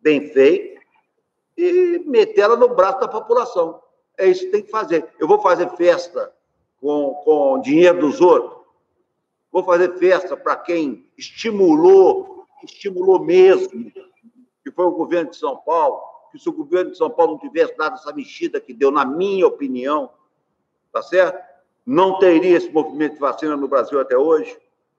[0.00, 0.79] bem feito,
[1.56, 3.82] e meter ela no braço da população.
[4.16, 5.08] É isso que tem que fazer.
[5.18, 6.32] Eu vou fazer festa
[6.80, 8.60] com, com dinheiro dos outros.
[9.50, 13.90] Vou fazer festa para quem estimulou, estimulou mesmo,
[14.62, 16.00] que foi o governo de São Paulo.
[16.30, 19.04] Que se o governo de São Paulo não tivesse dado essa mexida que deu, na
[19.04, 20.10] minha opinião,
[20.92, 21.44] tá certo?
[21.84, 24.56] Não teria esse movimento de vacina no Brasil até hoje.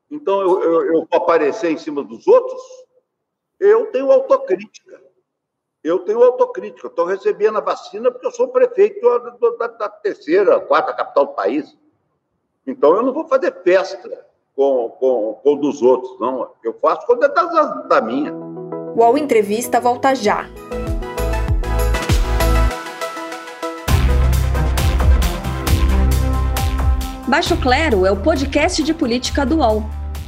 [0.09, 2.61] Então, eu, eu, eu vou aparecer em cima dos outros?
[3.57, 5.01] Eu tenho autocrítica
[5.83, 6.87] eu tenho autocrítica.
[6.87, 9.01] Estou recebendo a vacina porque eu sou prefeito
[9.57, 11.77] da, da, terceira, quarta capital do país.
[12.65, 16.51] Então eu não vou fazer festa com, com, com dos outros, não.
[16.63, 18.33] Eu faço quando é da, da minha.
[18.95, 20.45] O All Entrevista volta já.
[27.27, 30.00] Baixo Clero é o podcast de política do UOL.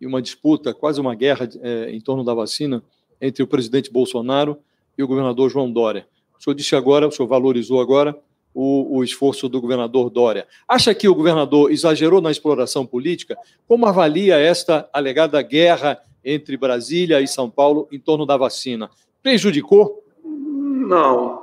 [0.00, 2.82] e uma disputa, quase uma guerra é, em torno da vacina
[3.20, 4.58] entre o presidente Bolsonaro
[4.96, 6.06] e o governador João Dória.
[6.38, 8.16] O senhor disse agora, o senhor valorizou agora
[8.54, 10.46] o, o, esforço do governador Dória.
[10.68, 13.36] Acha que o governador exagerou na exploração política?
[13.66, 18.90] Como avalia esta alegada guerra entre Brasília e São Paulo em torno da vacina?
[19.22, 20.04] Prejudicou?
[20.24, 21.42] Não,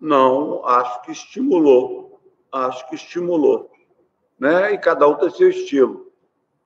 [0.00, 0.64] não.
[0.64, 2.20] Acho que estimulou.
[2.52, 3.70] Acho que estimulou
[4.40, 4.72] né?
[4.72, 6.09] e cada um tem seu estilo.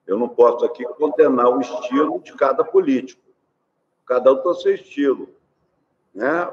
[0.07, 3.23] Eu não posso aqui condenar o estilo de cada político.
[4.07, 5.29] Cada um tem seu estilo.
[6.15, 6.51] Né?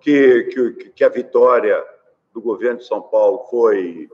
[0.00, 1.82] Que, que, que a vitória
[2.32, 4.10] do governo de São Paulo foi,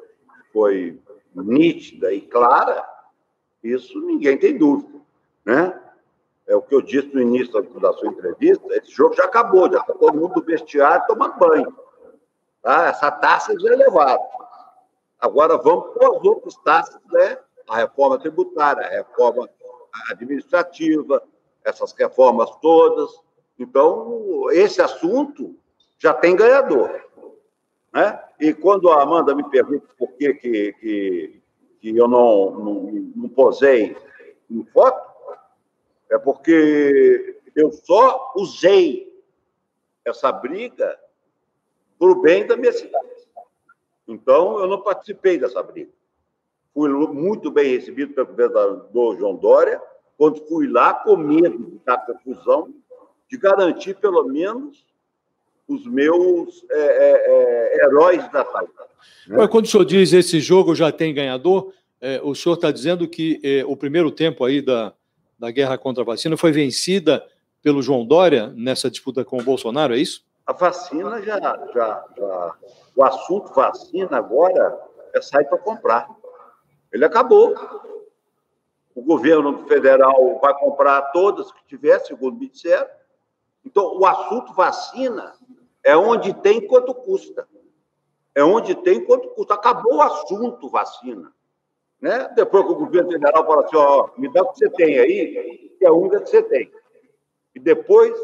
[0.52, 1.00] foi
[1.34, 2.86] nítida e clara,
[3.62, 4.98] isso ninguém tem dúvida.
[5.44, 5.80] Né?
[6.46, 9.80] É o que eu disse no início da sua entrevista: esse jogo já acabou, já
[9.80, 11.74] está todo mundo do vestiário tomando banho.
[12.62, 12.88] Tá?
[12.88, 14.20] Essa taça já é levada.
[15.18, 17.38] Agora vamos para os outros taças, né?
[17.70, 19.48] A reforma tributária, a reforma
[20.10, 21.22] administrativa,
[21.64, 23.08] essas reformas todas.
[23.56, 25.54] Então, esse assunto
[25.96, 27.00] já tem ganhador.
[27.92, 28.20] Né?
[28.40, 31.42] E quando a Amanda me pergunta por que, que, que,
[31.80, 32.74] que eu não, não,
[33.14, 33.96] não posei
[34.50, 35.08] em foto,
[36.10, 39.16] é porque eu só usei
[40.04, 40.98] essa briga
[41.96, 43.06] para o bem da minha cidade.
[44.08, 45.99] Então, eu não participei dessa briga.
[46.72, 49.80] Fui muito bem recebido pelo governador João Dória,
[50.16, 52.72] quando fui lá com medo dar confusão,
[53.28, 54.84] de garantir, pelo menos,
[55.66, 58.72] os meus é, é, é, heróis da saúde.
[59.28, 59.48] Né?
[59.48, 63.40] Quando o senhor diz esse jogo já tem ganhador, é, o senhor está dizendo que
[63.42, 64.92] é, o primeiro tempo aí da,
[65.38, 67.24] da guerra contra a vacina foi vencida
[67.62, 70.24] pelo João Dória nessa disputa com o Bolsonaro, é isso?
[70.46, 72.54] A vacina já, já, já
[72.96, 74.76] o assunto vacina agora
[75.14, 76.08] é sair para comprar.
[76.92, 77.54] Ele acabou.
[78.94, 82.88] O governo federal vai comprar todas que tiver, segundo me disseram.
[83.64, 85.34] Então, o assunto vacina
[85.82, 87.48] é onde tem quanto custa.
[88.34, 89.54] É onde tem quanto custa.
[89.54, 91.32] Acabou o assunto vacina.
[92.00, 92.28] Né?
[92.34, 95.74] Depois que o governo federal fala assim, ó, me dá o que você tem aí,
[95.78, 96.72] que é a única que você tem.
[97.54, 98.16] E depois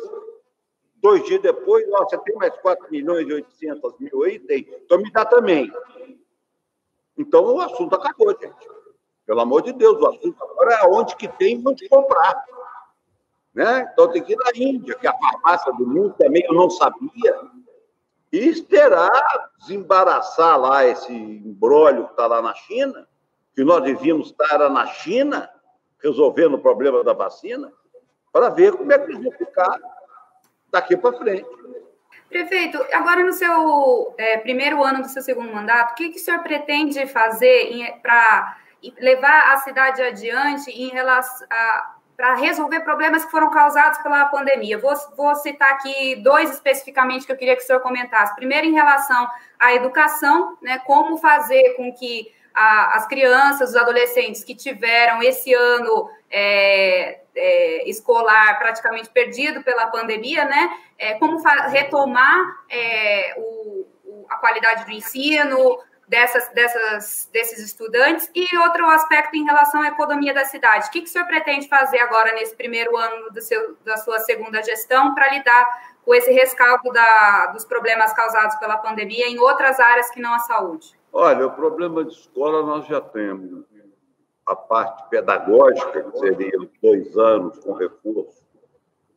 [1.07, 4.39] Dois dias depois, ó, você tem mais 4 milhões e 800 mil aí?
[4.41, 4.67] Tem.
[4.85, 5.71] Então me dá também.
[7.17, 8.69] Então o assunto acabou, gente.
[9.25, 12.45] Pelo amor de Deus, o assunto agora é onde que tem onde comprar.
[13.55, 13.89] Né?
[13.93, 16.69] Então tem que ir na Índia, que é a farmácia do mundo também eu não
[16.69, 17.41] sabia,
[18.31, 23.09] e esperar desembaraçar lá esse embrólio que está lá na China,
[23.55, 25.51] que nós devíamos estar na China,
[26.03, 27.73] resolvendo o problema da vacina,
[28.31, 29.81] para ver como é que eles vão ficar
[30.71, 31.49] daqui para frente.
[32.29, 36.23] Prefeito, agora no seu é, primeiro ano do seu segundo mandato, o que, que o
[36.23, 38.57] senhor pretende fazer para
[38.99, 41.47] levar a cidade adiante em relação
[42.17, 44.79] para resolver problemas que foram causados pela pandemia.
[44.79, 48.35] Vou, vou, citar aqui dois especificamente que eu queria que o senhor comentasse.
[48.35, 54.43] Primeiro, em relação à educação, né, como fazer com que a, as crianças, os adolescentes
[54.43, 60.71] que tiveram esse ano é, é, escolar praticamente perdido pela pandemia, né?
[60.99, 68.57] É, como retomar é, o, o, a qualidade do ensino dessas, dessas, desses estudantes e
[68.59, 70.89] outro aspecto em relação à economia da cidade.
[70.89, 74.21] O que, que o senhor pretende fazer agora nesse primeiro ano do seu, da sua
[74.21, 79.81] segunda gestão para lidar com esse rescaldo da, dos problemas causados pela pandemia em outras
[79.81, 80.97] áreas que não a saúde?
[81.13, 83.65] Olha, o problema de escola nós já temos
[84.47, 88.47] a parte pedagógica, que seria dois anos com reforço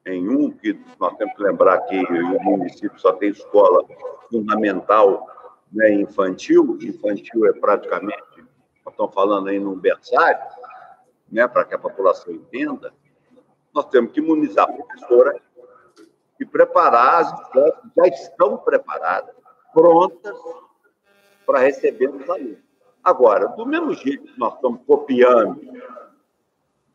[0.05, 3.85] em um, que nós temos que lembrar que o município só tem escola
[4.31, 5.27] fundamental
[5.71, 8.43] né, infantil, infantil é praticamente,
[8.83, 10.41] nós estamos falando aí no berçário,
[11.31, 12.91] né, para que a população entenda,
[13.73, 15.39] nós temos que imunizar a professora
[16.39, 19.35] e preparar as escolas que já estão preparadas,
[19.73, 20.35] prontas
[21.45, 22.68] para receber os alunos.
[23.03, 25.61] Agora, do mesmo jeito que nós estamos copiando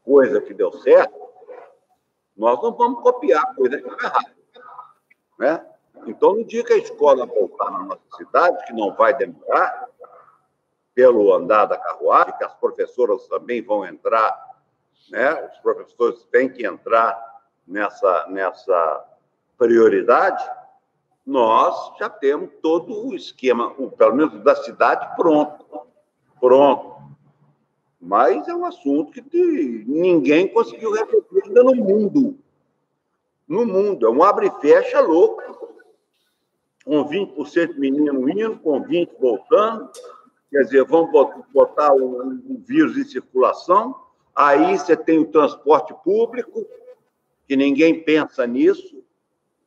[0.04, 1.14] coisa que deu certo,
[2.36, 4.34] nós não vamos copiar coisa que deu errado.
[5.38, 5.66] Né?
[6.06, 9.88] Então, no dia que a escola voltar na nossa cidade, que não vai demorar,
[10.94, 14.32] pelo andar da carruagem, que as professoras também vão entrar,
[15.10, 15.50] né?
[15.50, 17.18] os professores têm que entrar
[17.66, 19.04] nessa, nessa
[19.58, 20.44] prioridade,
[21.26, 25.83] nós já temos todo o esquema, pelo menos da cidade, pronto.
[26.44, 26.96] Pronto.
[27.98, 32.38] Mas é um assunto que ninguém conseguiu resolver ainda no mundo.
[33.48, 34.06] No mundo.
[34.06, 35.42] É um abre e fecha louco.
[36.84, 39.90] Com 20% menino indo, com 20% voltando.
[40.50, 41.10] Quer dizer, vamos
[41.50, 43.98] botar o, o vírus em circulação.
[44.36, 46.66] Aí você tem o transporte público,
[47.48, 49.02] que ninguém pensa nisso,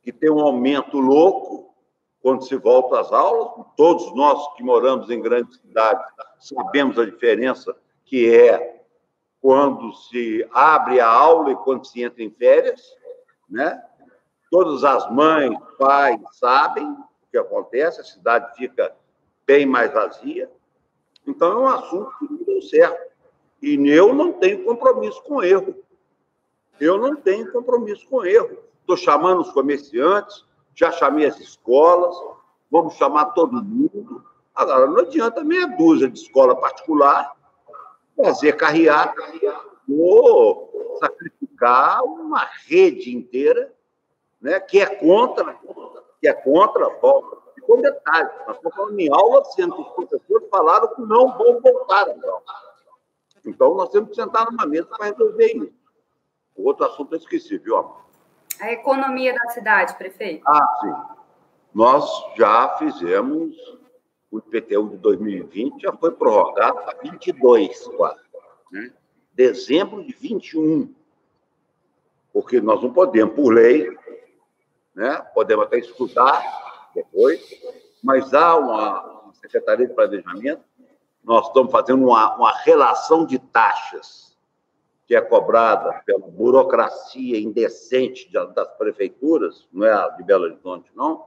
[0.04, 1.74] que tem um aumento louco
[2.22, 3.66] quando se volta às aulas.
[3.76, 6.06] Todos nós que moramos em grandes cidades
[6.40, 7.76] sabemos a diferença
[8.06, 8.84] que é
[9.42, 12.82] quando se abre a aula e quando se entra em férias,
[13.50, 13.82] né?
[14.50, 18.96] Todas as mães, pais sabem o que acontece, a cidade fica
[19.46, 20.50] bem mais vazia.
[21.26, 23.12] Então, é um assunto que não deu certo.
[23.62, 25.76] E eu não tenho compromisso com erro.
[26.80, 28.58] Eu não tenho compromisso com erro.
[28.82, 32.16] Estou chamando os comerciantes, já chamei as escolas,
[32.72, 34.24] vamos chamar todo mundo.
[34.58, 37.32] Agora, não adianta meia dúzia de escola particular
[38.16, 39.14] fazer carreata
[39.88, 43.72] ou sacrificar uma rede inteira
[44.42, 45.56] né, que é contra,
[46.20, 47.38] que é contra, volta.
[47.68, 51.62] Com detalhe, nós estamos falando em aula, sendo que os professores falaram que não vão
[51.62, 52.42] voltar então.
[53.46, 55.74] Então, nós temos que sentar numa mesa para resolver isso.
[56.56, 58.06] O outro assunto eu esqueci, viu, amor?
[58.60, 60.44] A economia da cidade, prefeito.
[60.48, 60.94] Ah, sim.
[61.76, 63.77] Nós já fizemos
[64.32, 68.22] o IPTU de 2020 já foi prorrogado para 22, quase.
[68.72, 68.94] Né?
[69.34, 70.94] Dezembro de 21.
[72.34, 73.98] Porque nós não podemos, por lei,
[74.94, 75.22] né?
[75.34, 77.42] podemos até estudar depois,
[78.04, 80.64] mas há uma, uma Secretaria de Planejamento,
[81.24, 84.28] nós estamos fazendo uma, uma relação de taxas
[85.06, 91.26] que é cobrada pela burocracia indecente das prefeituras, não é a de Belo Horizonte, não,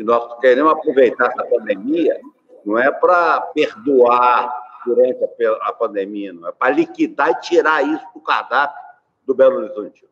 [0.00, 2.18] que nós queremos aproveitar essa pandemia,
[2.64, 4.50] não é para perdoar
[4.86, 5.18] durante
[5.60, 8.80] a pandemia, não é para liquidar e tirar isso do cardápio
[9.26, 10.02] do Belo Horizonte.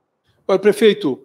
[0.47, 1.25] Olha, prefeito,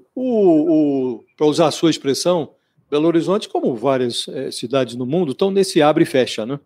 [1.35, 2.55] para usar a sua expressão,
[2.89, 6.57] Belo Horizonte, como várias é, cidades no mundo, estão nesse abre e fecha, né?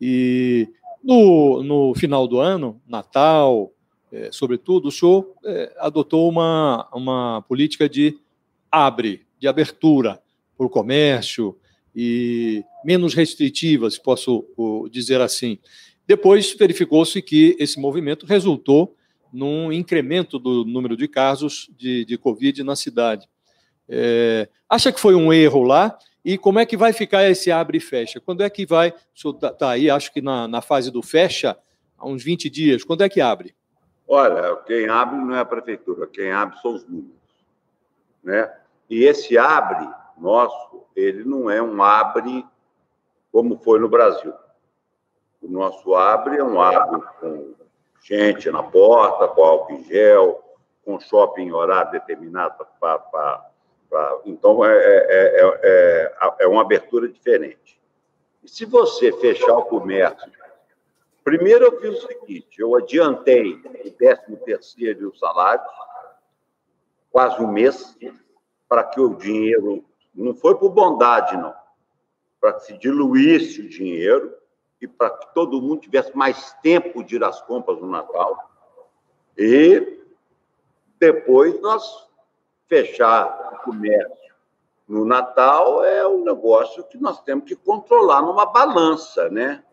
[0.00, 0.68] E
[1.02, 3.72] no, no final do ano, Natal,
[4.12, 8.16] é, sobretudo, o senhor é, adotou uma, uma política de
[8.70, 10.22] abre, de abertura
[10.62, 11.58] por comércio
[11.92, 14.46] e menos restritivas, posso
[14.92, 15.58] dizer assim.
[16.06, 18.94] Depois verificou-se que esse movimento resultou
[19.32, 23.28] num incremento do número de casos de, de Covid na cidade.
[23.88, 25.98] É, acha que foi um erro lá?
[26.24, 28.20] E como é que vai ficar esse abre e fecha?
[28.20, 28.90] Quando é que vai?
[28.90, 31.58] O senhor está tá aí, acho que na, na fase do fecha,
[31.98, 32.84] há uns 20 dias.
[32.84, 33.52] Quando é que abre?
[34.06, 37.10] Olha, quem abre não é a prefeitura, quem abre são os números.
[38.22, 38.48] Né?
[38.88, 39.88] E esse abre
[40.22, 42.46] nosso, ele não é um abre
[43.32, 44.32] como foi no Brasil.
[45.42, 47.54] O nosso abre é um abre com
[48.02, 50.42] gente na porta, com álcool em gel,
[50.84, 53.50] com shopping em horário determinado para.
[54.24, 57.80] Então, é, é, é, é, uma abertura diferente.
[58.42, 60.30] E se você fechar o comércio.
[61.22, 65.62] Primeiro, eu fiz o seguinte: eu adiantei o 13 terceiro e o salário,
[67.10, 67.96] quase um mês,
[68.68, 69.84] para que o dinheiro
[70.14, 71.54] não foi por bondade, não.
[72.40, 74.34] Para que se diluísse o dinheiro
[74.80, 78.36] e para que todo mundo tivesse mais tempo de ir às compras no Natal.
[79.38, 80.00] E
[80.98, 82.08] depois nós
[82.68, 84.34] fechar o comércio
[84.88, 89.64] no Natal é um negócio que nós temos que controlar numa balança, né?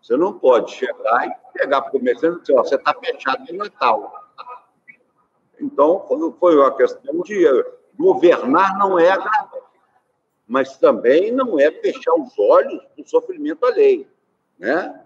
[0.00, 3.58] Você não pode chegar e pegar para o comerciante e dizer, você está fechado no
[3.58, 4.24] Natal.
[5.60, 6.06] Então,
[6.38, 7.44] foi uma questão de
[7.98, 9.55] governar não é agradável
[10.46, 14.06] mas também não é fechar os olhos para o sofrimento alheio.
[14.58, 15.02] Né?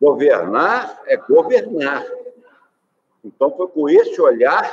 [0.00, 2.04] Governar é governar.
[3.24, 4.72] Então, foi com esse olhar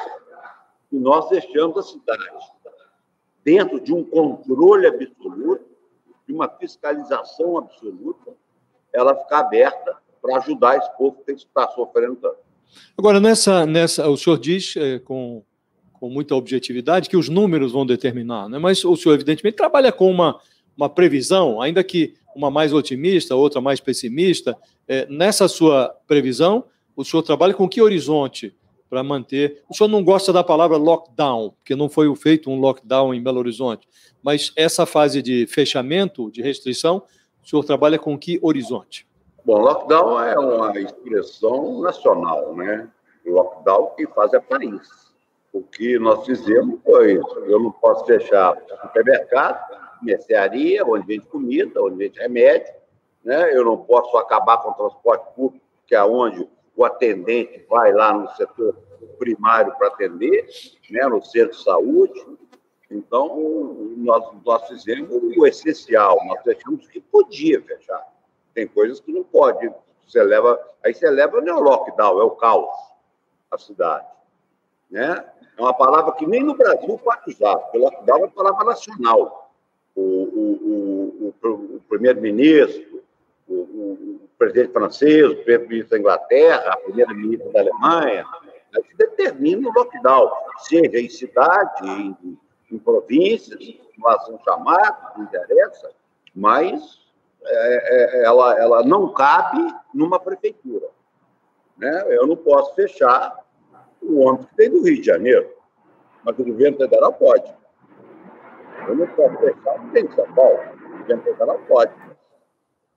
[0.90, 2.54] que nós deixamos a cidade
[3.44, 5.66] dentro de um controle absoluto,
[6.26, 8.32] de uma fiscalização absoluta,
[8.94, 12.38] ela ficar aberta para ajudar esse povo que está sofrendo tanto.
[12.98, 15.44] Agora, nessa, nessa, o senhor diz é, com
[16.04, 18.60] com muita objetividade que os números vão determinar, né?
[18.60, 20.38] mas o senhor, evidentemente, trabalha com uma,
[20.76, 24.58] uma previsão, ainda que uma mais otimista, outra mais pessimista.
[24.86, 28.54] É, nessa sua previsão, o senhor trabalha com que horizonte
[28.90, 29.64] para manter?
[29.70, 33.40] O senhor não gosta da palavra lockdown, porque não foi feito um lockdown em Belo
[33.40, 33.88] Horizonte,
[34.22, 37.02] mas essa fase de fechamento, de restrição,
[37.42, 39.08] o senhor trabalha com que horizonte?
[39.46, 42.90] Bom, lockdown é uma expressão nacional, né?
[43.26, 45.13] Lockdown quem faz é país.
[45.54, 47.40] O que nós fizemos foi isso.
[47.46, 49.64] Eu não posso fechar supermercado,
[50.02, 52.74] mercearia, onde vende comida, onde vende remédio.
[53.24, 53.56] Né?
[53.56, 58.12] Eu não posso acabar com o transporte público, que é onde o atendente vai lá
[58.12, 58.76] no setor
[59.20, 60.48] primário para atender,
[60.90, 61.06] né?
[61.08, 62.26] no centro de saúde.
[62.90, 68.04] Então, nós, nós fizemos o essencial, nós fechamos o que podia fechar.
[68.56, 69.72] Tem coisas que não pode.
[70.08, 72.76] Você leva, aí você leva não é o lockdown, é o caos,
[73.52, 74.14] a cidade.
[74.94, 75.26] Né?
[75.58, 79.52] É uma palavra que nem no Brasil pode usar, porque lockdown é uma palavra nacional.
[79.96, 83.04] O, o, o, o primeiro-ministro,
[83.50, 88.26] o, presidente francês, o primeiro-ministro da Inglaterra, a primeira-ministra da Alemanha,
[88.88, 92.38] se determina o lockdown, seja em cidade, em,
[92.72, 95.90] em províncias, situação chamada, não interessa,
[96.36, 97.02] mas
[97.44, 100.88] é, é, ela, ela não cabe numa prefeitura.
[101.78, 102.06] Né?
[102.10, 103.44] Eu não posso fechar
[104.04, 105.50] o ônibus que tem do Rio de Janeiro,
[106.24, 107.54] mas o governo federal pode.
[108.88, 111.94] Eu não posso fechar o que tem de São Paulo, o governo federal pode.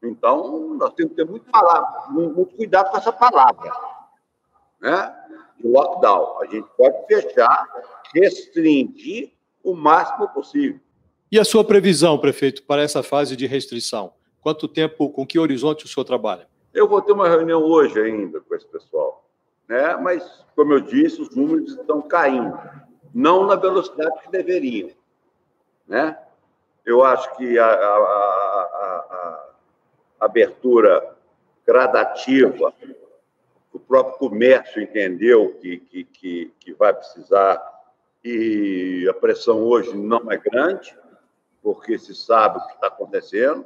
[0.03, 3.73] Então, nós temos que ter muito, palavra, muito cuidado com essa palavra.
[4.81, 5.15] Né?
[5.59, 6.43] De lockdown.
[6.43, 7.67] A gente pode fechar,
[8.15, 9.33] restringir
[9.65, 10.81] o máximo possível.
[11.31, 14.13] E a sua previsão, prefeito, para essa fase de restrição?
[14.41, 16.47] Quanto tempo, com que horizonte o senhor trabalha?
[16.73, 19.26] Eu vou ter uma reunião hoje ainda com esse pessoal.
[19.69, 19.97] Né?
[19.97, 22.59] Mas, como eu disse, os números estão caindo.
[23.13, 24.91] Não na velocidade que deveriam.
[25.87, 26.19] Né?
[26.85, 29.53] Eu acho que a, a, a,
[30.21, 31.17] a abertura
[31.67, 32.73] gradativa,
[33.73, 37.61] o próprio comércio entendeu que, que, que, que vai precisar
[38.25, 40.97] e a pressão hoje não é grande,
[41.63, 43.65] porque se sabe o que está acontecendo,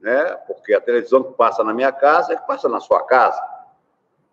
[0.00, 0.24] né?
[0.46, 3.40] porque a televisão que passa na minha casa é que passa na sua casa.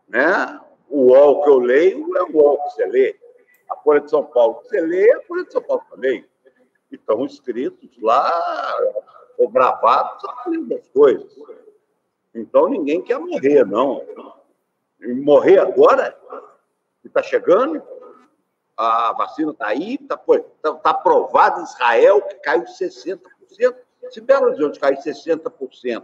[0.07, 0.59] Né?
[0.89, 3.19] O UOL que eu leio é o UOL que você lê.
[3.69, 5.93] A Folha de São Paulo que você lê é a Folha de São Paulo que
[5.93, 6.25] eu leio.
[6.91, 8.77] E estão escritos lá,
[9.37, 11.31] ou gravados, as mesmas coisas.
[12.33, 14.03] Então ninguém quer morrer, não.
[15.23, 16.17] Morrer agora,
[17.01, 17.81] que está chegando,
[18.75, 23.19] a vacina está aí, está tá, tá aprovada em Israel, que caiu 60%.
[24.09, 26.03] Se Belo Horizonte cair 60%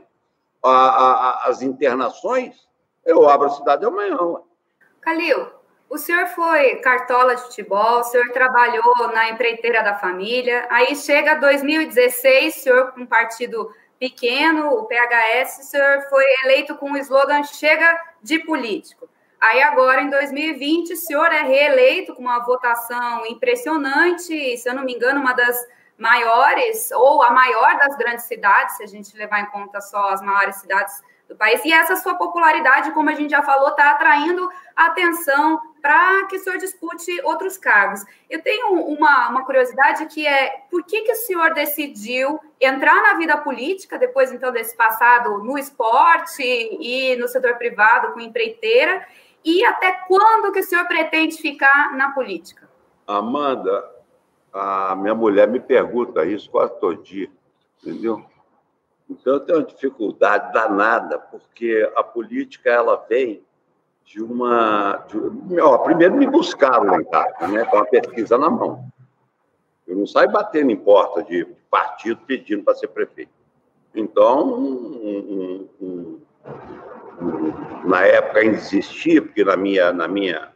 [0.62, 2.68] a, a, as internações,
[3.06, 4.18] eu abro a cidade amanhã.
[5.06, 5.48] Calil,
[5.88, 11.36] o senhor foi cartola de futebol, o senhor trabalhou na empreiteira da família, aí chega
[11.36, 16.98] 2016, o senhor com um partido pequeno, o PHS, o senhor foi eleito com o
[16.98, 19.08] slogan Chega de Político.
[19.40, 24.84] Aí agora, em 2020, o senhor é reeleito com uma votação impressionante, se eu não
[24.84, 25.56] me engano, uma das
[26.00, 30.22] maiores, ou a maior das grandes cidades, se a gente levar em conta só as
[30.24, 31.64] maiores cidades do país.
[31.66, 36.40] E essa sua popularidade, como a gente já falou, está atraindo atenção para que o
[36.40, 38.04] senhor dispute outros cargos.
[38.30, 43.14] Eu tenho uma, uma curiosidade que é por que, que o senhor decidiu entrar na
[43.16, 49.06] vida política, depois então desse passado no esporte e no setor privado com empreiteira,
[49.44, 52.68] e até quando que o senhor pretende ficar na política?
[53.06, 53.88] Amanda,
[54.52, 57.30] a minha mulher me pergunta isso quase todo dia,
[57.84, 58.26] entendeu?
[59.10, 63.44] Então eu tenho uma dificuldade danada, porque a política ela vem
[64.06, 65.04] de uma.
[65.08, 68.88] De, ó, primeiro me buscaram em casa, né, com a pesquisa na mão.
[69.88, 73.32] Eu não saio batendo em porta de partido pedindo para ser prefeito.
[73.94, 76.20] Então, um, um,
[77.22, 77.54] um,
[77.86, 78.60] na época ainda
[79.22, 80.50] porque na minha, na minha,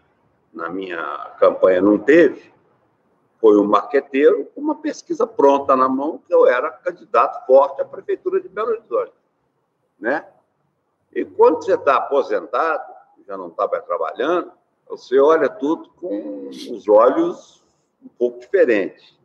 [0.53, 2.51] na minha campanha não teve,
[3.39, 7.85] foi um marqueteiro com uma pesquisa pronta na mão que eu era candidato forte à
[7.85, 9.13] prefeitura de Belo Horizonte,
[9.99, 10.27] né?
[11.13, 12.93] E quando você está aposentado,
[13.25, 14.51] já não está mais trabalhando,
[14.87, 17.63] você olha tudo com os olhos
[18.03, 19.17] um pouco diferentes,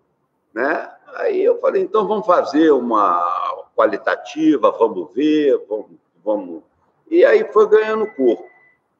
[0.52, 0.90] né?
[1.14, 5.86] Aí eu falei, então vamos fazer uma qualitativa, vamos ver, vamos,
[6.24, 6.62] vamos...
[7.10, 8.48] E aí foi ganhando corpo.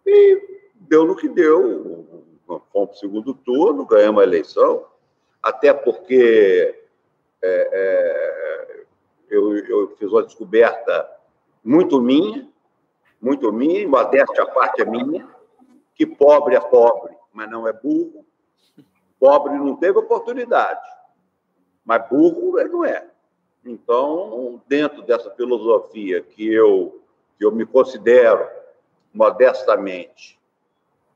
[0.06, 2.06] E deu no que deu.
[2.46, 4.84] Fomos para o segundo turno, ganhamos a eleição,
[5.44, 6.86] até porque
[7.42, 8.84] é, é,
[9.28, 11.06] eu, eu, fiz uma descoberta
[11.62, 12.48] muito minha,
[13.20, 15.28] muito minha, modéstia a parte é minha,
[15.94, 18.24] que pobre é pobre, mas não é burro.
[19.20, 20.80] Pobre não teve oportunidade,
[21.84, 23.06] mas burro ele não é.
[23.66, 27.02] Então, dentro dessa filosofia que eu,
[27.36, 28.48] que eu me considero
[29.12, 30.40] modestamente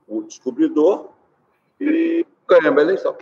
[0.06, 1.12] o descobridor,
[1.80, 3.16] e ganhamos a eleição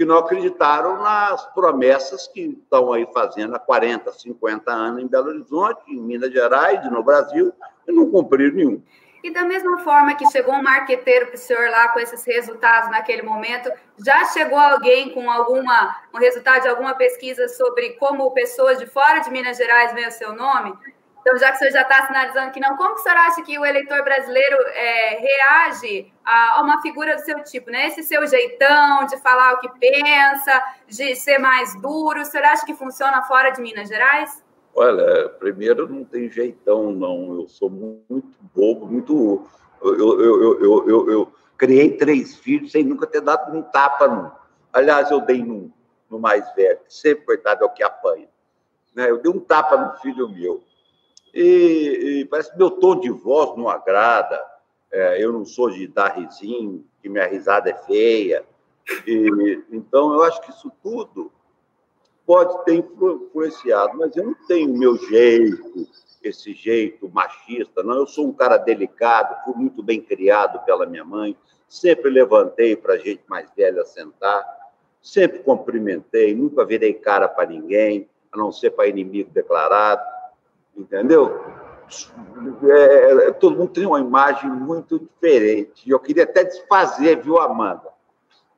[0.00, 5.28] que não acreditaram nas promessas que estão aí fazendo há 40, 50 anos em Belo
[5.28, 7.52] Horizonte, em Minas Gerais no Brasil,
[7.86, 8.82] e não cumpriram nenhum.
[9.22, 12.90] E da mesma forma que chegou um marqueteiro para o senhor lá com esses resultados
[12.90, 13.70] naquele momento,
[14.02, 19.18] já chegou alguém com alguma um resultado de alguma pesquisa sobre como pessoas de fora
[19.18, 20.72] de Minas Gerais veem o seu nome?
[21.20, 23.42] Então, já que o senhor já está sinalizando que não, como que o senhor acha
[23.42, 27.88] que o eleitor brasileiro é, reage a, uma figura do seu tipo, né?
[27.88, 32.64] Esse seu jeitão de falar o que pensa, de ser mais duro, o senhor acha
[32.64, 34.42] que funciona fora de Minas Gerais?
[34.74, 37.40] Olha, primeiro não tem jeitão, não.
[37.40, 39.46] Eu sou muito bobo, muito.
[39.82, 44.30] Eu, eu, eu, eu, eu criei três filhos sem nunca ter dado um tapa num.
[44.72, 45.70] Aliás, eu dei num,
[46.08, 48.28] no mais velho, sempre, coitado, é o que apanha.
[48.94, 49.10] Né?
[49.10, 50.62] Eu dei um tapa no filho meu.
[51.34, 54.40] E, e parece que meu tom de voz não agrada.
[54.92, 58.44] É, eu não sou de dar risinho, que minha risada é feia.
[59.06, 61.30] E, então, eu acho que isso tudo
[62.26, 65.88] pode ter influenciado, mas eu não tenho meu jeito,
[66.22, 67.96] esse jeito machista, não.
[67.96, 71.36] Eu sou um cara delicado, fui muito bem criado pela minha mãe,
[71.68, 74.44] sempre levantei para gente mais velha sentar,
[75.00, 80.02] sempre cumprimentei, nunca virei cara para ninguém, a não ser para inimigo declarado
[80.76, 81.40] entendeu?
[82.68, 85.90] É, é, todo mundo tem uma imagem muito diferente.
[85.90, 87.90] Eu queria até desfazer, viu, Amanda?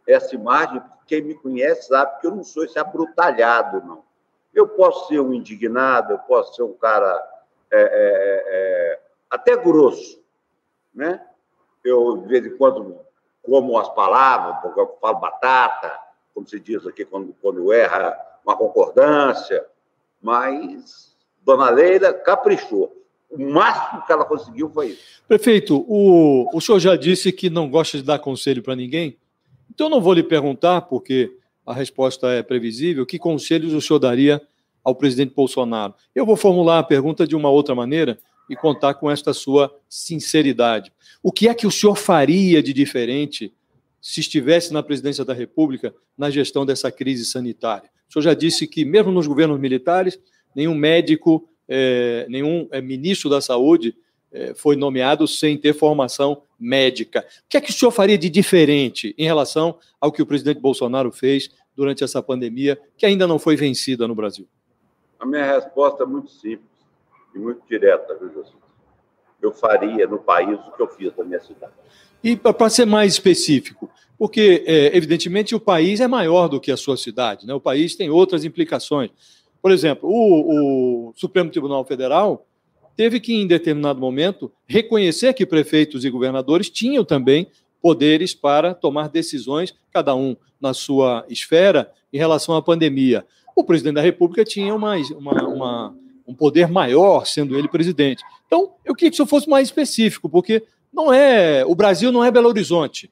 [0.06, 4.04] Essa imagem, quem me conhece sabe que eu não sou esse abrutalhado, não.
[4.52, 7.26] Eu posso ser um indignado, eu posso ser um cara
[7.70, 9.00] é, é, é
[9.30, 10.22] até grosso,
[10.94, 11.24] né?
[11.82, 12.98] Eu, de vez em quando,
[13.42, 15.98] como as palavras, porque eu falo batata,
[16.34, 19.66] como se diz aqui quando, quando erra uma concordância,
[20.20, 21.11] mas
[21.44, 22.92] Dona Leila caprichou.
[23.30, 25.22] O máximo que ela conseguiu foi isso.
[25.26, 29.16] Prefeito, o, o senhor já disse que não gosta de dar conselho para ninguém.
[29.70, 31.34] Então, não vou lhe perguntar, porque
[31.64, 34.42] a resposta é previsível, que conselhos o senhor daria
[34.84, 35.94] ao presidente Bolsonaro.
[36.14, 38.18] Eu vou formular a pergunta de uma outra maneira
[38.50, 40.92] e contar com esta sua sinceridade.
[41.22, 43.54] O que é que o senhor faria de diferente
[44.00, 47.88] se estivesse na presidência da República na gestão dessa crise sanitária?
[48.10, 50.18] O senhor já disse que, mesmo nos governos militares,
[50.54, 53.96] nenhum médico, é, nenhum é, ministro da saúde
[54.32, 57.20] é, foi nomeado sem ter formação médica.
[57.20, 60.60] O que é que o senhor faria de diferente em relação ao que o presidente
[60.60, 64.46] Bolsonaro fez durante essa pandemia, que ainda não foi vencida no Brasil?
[65.18, 66.70] A minha resposta é muito simples
[67.34, 68.50] e muito direta, viu, José?
[69.40, 71.72] Eu faria no país o que eu fiz na minha cidade.
[72.22, 76.76] E para ser mais específico, porque, é, evidentemente, o país é maior do que a
[76.76, 77.52] sua cidade, né?
[77.52, 79.10] o país tem outras implicações.
[79.62, 82.44] Por exemplo, o, o Supremo Tribunal Federal
[82.96, 87.46] teve que, em determinado momento, reconhecer que prefeitos e governadores tinham também
[87.80, 93.24] poderes para tomar decisões, cada um na sua esfera, em relação à pandemia.
[93.54, 95.96] O presidente da República tinha uma, uma, uma,
[96.26, 98.22] um poder maior, sendo ele presidente.
[98.46, 102.30] Então, eu queria que isso fosse mais específico, porque não é o Brasil não é
[102.30, 103.10] Belo Horizonte.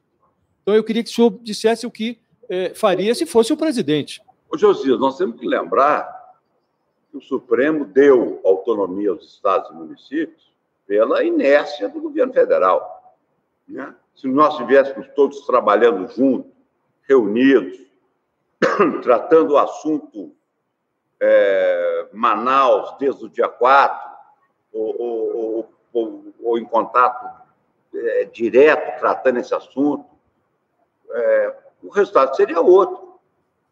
[0.61, 4.21] Então, eu queria que o senhor dissesse o que é, faria se fosse o presidente.
[4.49, 6.20] Ô, Josias, nós temos que lembrar
[7.11, 10.49] que o Supremo deu autonomia aos estados e municípios
[10.87, 13.15] pela inércia do governo federal.
[13.67, 13.93] Né?
[14.15, 16.51] Se nós estivéssemos todos trabalhando juntos,
[17.07, 17.77] reunidos,
[19.03, 20.33] tratando o assunto
[21.19, 24.11] é, Manaus desde o dia 4,
[24.73, 27.41] ou, ou, ou, ou em contato
[27.93, 30.05] é, direto tratando esse assunto,
[31.09, 33.10] é, o resultado seria outro.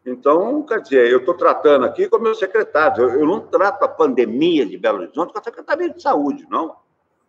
[0.04, 2.98] Então, quer dizer, eu estou tratando aqui com meus secretários.
[2.98, 6.76] Eu, eu, não trato a pandemia de Belo Horizonte com a Secretaria de Saúde, não.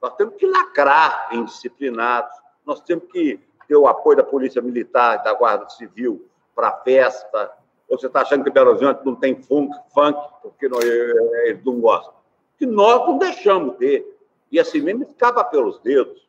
[0.01, 2.33] Nós temos que lacrar indisciplinados,
[2.65, 7.51] nós temos que ter o apoio da Polícia Militar, da Guarda Civil para festa.
[7.89, 11.79] Ou você está achando que Belo Horizonte não tem funk, funk porque não, eles não
[11.79, 12.13] gostam?
[12.57, 14.17] Que nós não deixamos ter.
[14.49, 16.25] E assim mesmo ficava pelos dedos.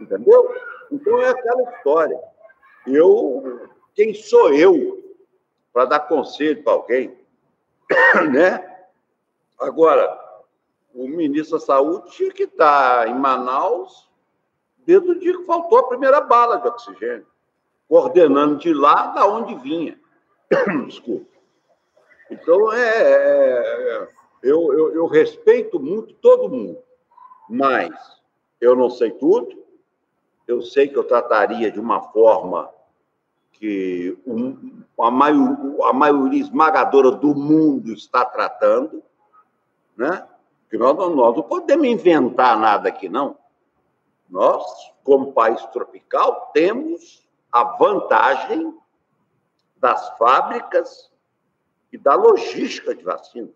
[0.00, 0.54] Entendeu?
[0.90, 2.18] Então é aquela história.
[2.86, 4.95] Eu, quem sou eu
[5.76, 7.14] para dar conselho para alguém,
[8.32, 8.86] né?
[9.60, 10.18] Agora,
[10.94, 14.08] o ministro da Saúde tinha que estar em Manaus
[14.86, 17.26] desde o dia que faltou a primeira bala de oxigênio,
[17.86, 20.00] coordenando de lá da onde vinha.
[20.86, 21.26] Desculpa.
[22.30, 24.08] Então, é, é
[24.42, 26.78] eu, eu, eu respeito muito todo mundo,
[27.50, 27.92] mas
[28.62, 29.62] eu não sei tudo,
[30.48, 32.74] eu sei que eu trataria de uma forma
[33.58, 34.16] que
[34.98, 39.02] a, maior, a maioria esmagadora do mundo está tratando,
[39.96, 40.26] né?
[40.68, 43.36] que nós, nós não podemos inventar nada aqui, não.
[44.28, 44.64] Nós,
[45.04, 48.76] como país tropical, temos a vantagem
[49.78, 51.10] das fábricas
[51.92, 53.48] e da logística de vacina.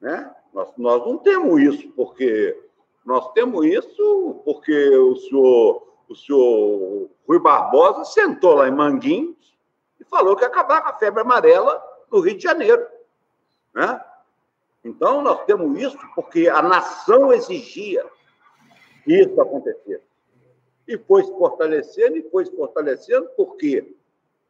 [0.00, 0.30] Né?
[0.52, 2.60] Nós, nós não temos isso porque
[3.04, 9.56] nós temos isso porque o senhor, o senhor Rui Barbosa sentou lá em Manguinhos
[10.00, 12.86] e falou que ia acabar com a febre amarela no Rio de Janeiro.
[13.74, 14.00] Né?
[14.84, 18.04] Então, nós temos isso porque a nação exigia
[19.02, 20.04] que isso acontecesse.
[20.86, 23.96] E foi se fortalecendo, e foi se fortalecendo, porque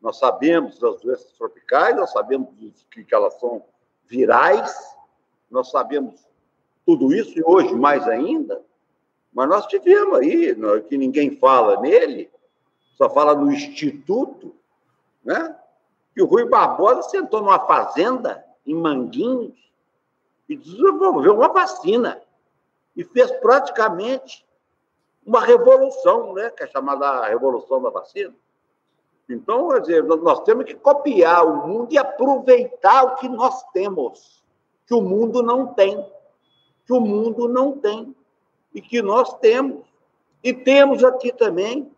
[0.00, 2.48] nós sabemos das doenças tropicais, nós sabemos
[2.90, 3.64] que elas são
[4.06, 4.74] virais,
[5.50, 6.26] nós sabemos
[6.84, 8.62] tudo isso, e hoje mais ainda,
[9.34, 10.56] mas nós tivemos aí,
[10.88, 12.30] que ninguém fala nele,
[12.96, 14.54] só fala no Instituto,
[15.24, 15.56] né?
[16.14, 19.52] que o Rui Barbosa sentou numa fazenda em Manguinhos
[20.48, 22.22] e desenvolveu uma vacina
[22.96, 24.46] e fez praticamente
[25.26, 28.34] uma revolução, né, que é chamada Revolução da Vacina.
[29.28, 34.44] Então, dizer, nós temos que copiar o mundo e aproveitar o que nós temos,
[34.86, 36.06] que o mundo não tem,
[36.86, 38.14] que o mundo não tem
[38.74, 39.84] e que nós temos.
[40.42, 41.90] E temos aqui também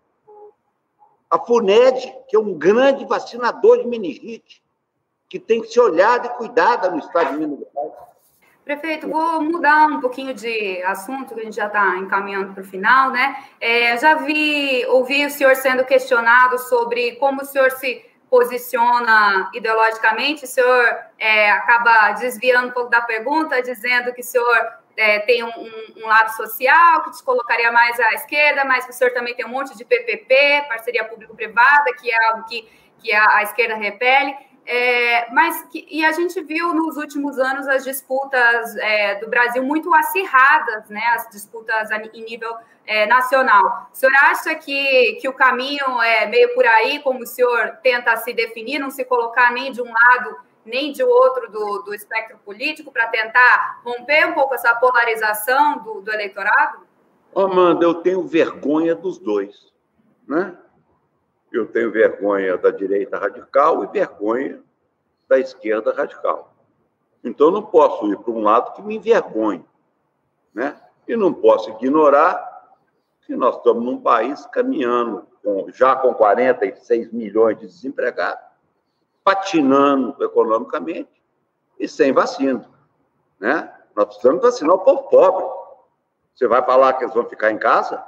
[1.30, 4.62] a FUNED, que é um grande vacinador de meningite,
[5.28, 8.06] que tem que ser olhada e cuidada no estado de Minas Gerais.
[8.64, 12.66] Prefeito, vou mudar um pouquinho de assunto, que a gente já está encaminhando para o
[12.66, 13.44] final, né?
[13.60, 20.44] É, já vi, ouvi o senhor sendo questionado sobre como o senhor se posiciona ideologicamente,
[20.44, 25.44] o senhor é, acaba desviando um pouco da pergunta, dizendo que o senhor é, tem
[25.44, 29.34] um, um, um, lado social que te colocaria mais à esquerda, mas o senhor também
[29.34, 32.68] tem um monte de PPP, parceria público-privada, que é algo que,
[32.98, 34.34] que a, a esquerda repele.
[34.68, 39.62] É, mas que, e a gente viu nos últimos anos as disputas é, do Brasil
[39.62, 41.02] muito acirradas, né?
[41.14, 42.52] As disputas em nível
[42.84, 43.88] é, nacional.
[43.92, 48.16] O senhor acha que, que o caminho é meio por aí, como o senhor tenta
[48.16, 50.36] se definir, não se colocar nem de um lado
[50.66, 56.00] nem de outro do, do espectro político, para tentar romper um pouco essa polarização do,
[56.00, 56.80] do eleitorado?
[57.34, 59.72] Amanda, eu tenho vergonha dos dois,
[60.26, 60.56] né?
[61.52, 64.60] Eu tenho vergonha da direita radical e vergonha
[65.28, 66.54] da esquerda radical.
[67.22, 69.64] Então, eu não posso ir para um lado que me envergonhe.
[70.54, 70.76] Né?
[71.06, 72.56] E não posso ignorar
[73.26, 78.44] que nós estamos num país caminhando, com, já com 46 milhões de desempregados,
[79.26, 81.20] patinando economicamente
[81.80, 82.70] e sem vacina.
[83.40, 83.74] Né?
[83.96, 85.44] Nós precisamos vacinar o povo pobre.
[86.32, 88.06] Você vai falar que eles vão ficar em casa?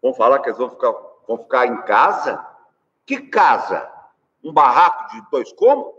[0.00, 0.94] Vão falar que eles vão ficar,
[1.28, 2.42] vão ficar em casa?
[3.04, 3.86] Que casa?
[4.42, 5.92] Um barraco de dois cômodos,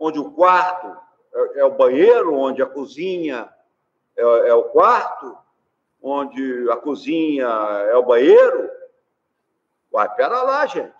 [0.00, 0.96] onde o quarto
[1.34, 3.52] é, é o banheiro, onde a cozinha
[4.16, 5.36] é, é, o quarto,
[6.02, 8.70] onde a cozinha é o banheiro.
[9.92, 10.96] Uai, pera lá, gente.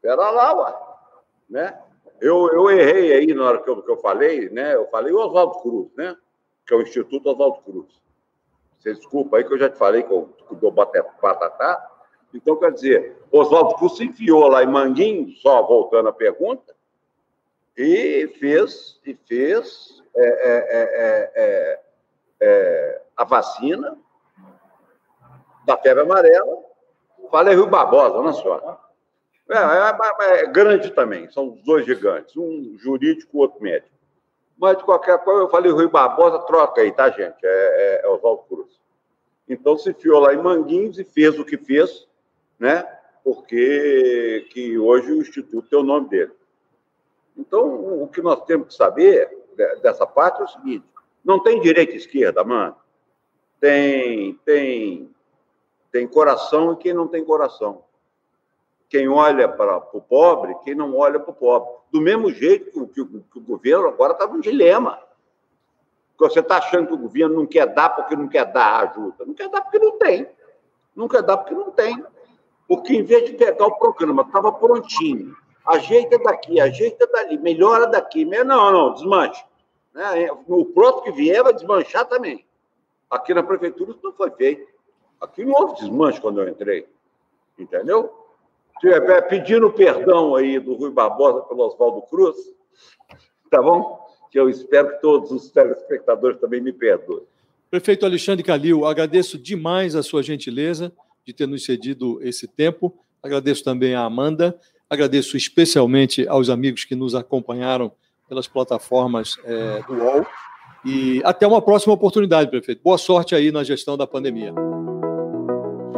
[0.00, 0.74] Pera lá, uai.
[1.48, 1.80] Né?
[2.22, 4.76] Eu, eu errei aí na hora que eu, que eu falei, né?
[4.76, 6.16] Eu falei o Oswaldo Cruz, né?
[6.64, 8.00] Que é o Instituto Oswaldo Cruz.
[8.78, 11.90] Você desculpa aí que eu já te falei que eu, que eu dou batatá.
[12.32, 16.72] Então, quer dizer, Oswaldo Cruz se enfiou lá em Manguinho, só voltando à pergunta,
[17.76, 21.80] e fez, e fez é, é, é,
[22.40, 23.98] é a vacina
[25.66, 26.56] da febre amarela.
[27.32, 28.78] Falei Rio Barbosa, não senhora?
[29.48, 33.90] É, é, grande também, são dois gigantes, um jurídico, o outro médico.
[34.56, 37.38] Mas, de qualquer coisa, eu falei Rui Barbosa, troca aí, tá, gente?
[37.42, 38.80] É, é, Oswaldo Cruz.
[39.48, 42.06] Então, se fiou lá em Manguinhos e fez o que fez,
[42.58, 42.86] né?
[43.24, 46.32] porque que hoje o Instituto tem o nome dele.
[47.36, 49.30] Então, o que nós temos que saber
[49.80, 50.84] dessa parte é o seguinte:
[51.24, 52.76] não tem direita e esquerda, mano.
[53.60, 55.14] Tem, tem,
[55.90, 57.84] tem coração e quem não tem coração.
[58.92, 61.66] Quem olha para o pobre, quem não olha para o pobre.
[61.90, 65.00] Do mesmo jeito que, que, que o governo agora está num dilema.
[66.18, 69.24] Você está achando que o governo não quer dar porque não quer dar ajuda.
[69.24, 70.28] Não quer dar porque não tem.
[70.94, 72.04] Não quer dar porque não tem.
[72.68, 75.34] Porque em vez de pegar o programa, estava prontinho,
[75.66, 79.42] ajeita daqui, ajeita dali, melhora daqui, não, não, desmanche.
[79.94, 80.30] Né?
[80.46, 82.44] O próximo que vier vai desmanchar também.
[83.10, 84.70] Aqui na prefeitura isso não foi feito.
[85.18, 86.86] Aqui não houve desmanche quando eu entrei.
[87.58, 88.21] Entendeu?
[89.28, 92.36] Pedindo perdão aí do Rui Barbosa pelo Oswaldo Cruz,
[93.50, 94.00] tá bom?
[94.30, 97.22] Que eu espero que todos os telespectadores também me perdoem.
[97.70, 100.92] Prefeito Alexandre Calil, agradeço demais a sua gentileza
[101.24, 102.94] de ter nos cedido esse tempo.
[103.22, 104.58] Agradeço também a Amanda,
[104.90, 107.92] agradeço especialmente aos amigos que nos acompanharam
[108.28, 110.26] pelas plataformas é, do UOL.
[110.84, 112.82] E até uma próxima oportunidade, prefeito.
[112.82, 114.52] Boa sorte aí na gestão da pandemia.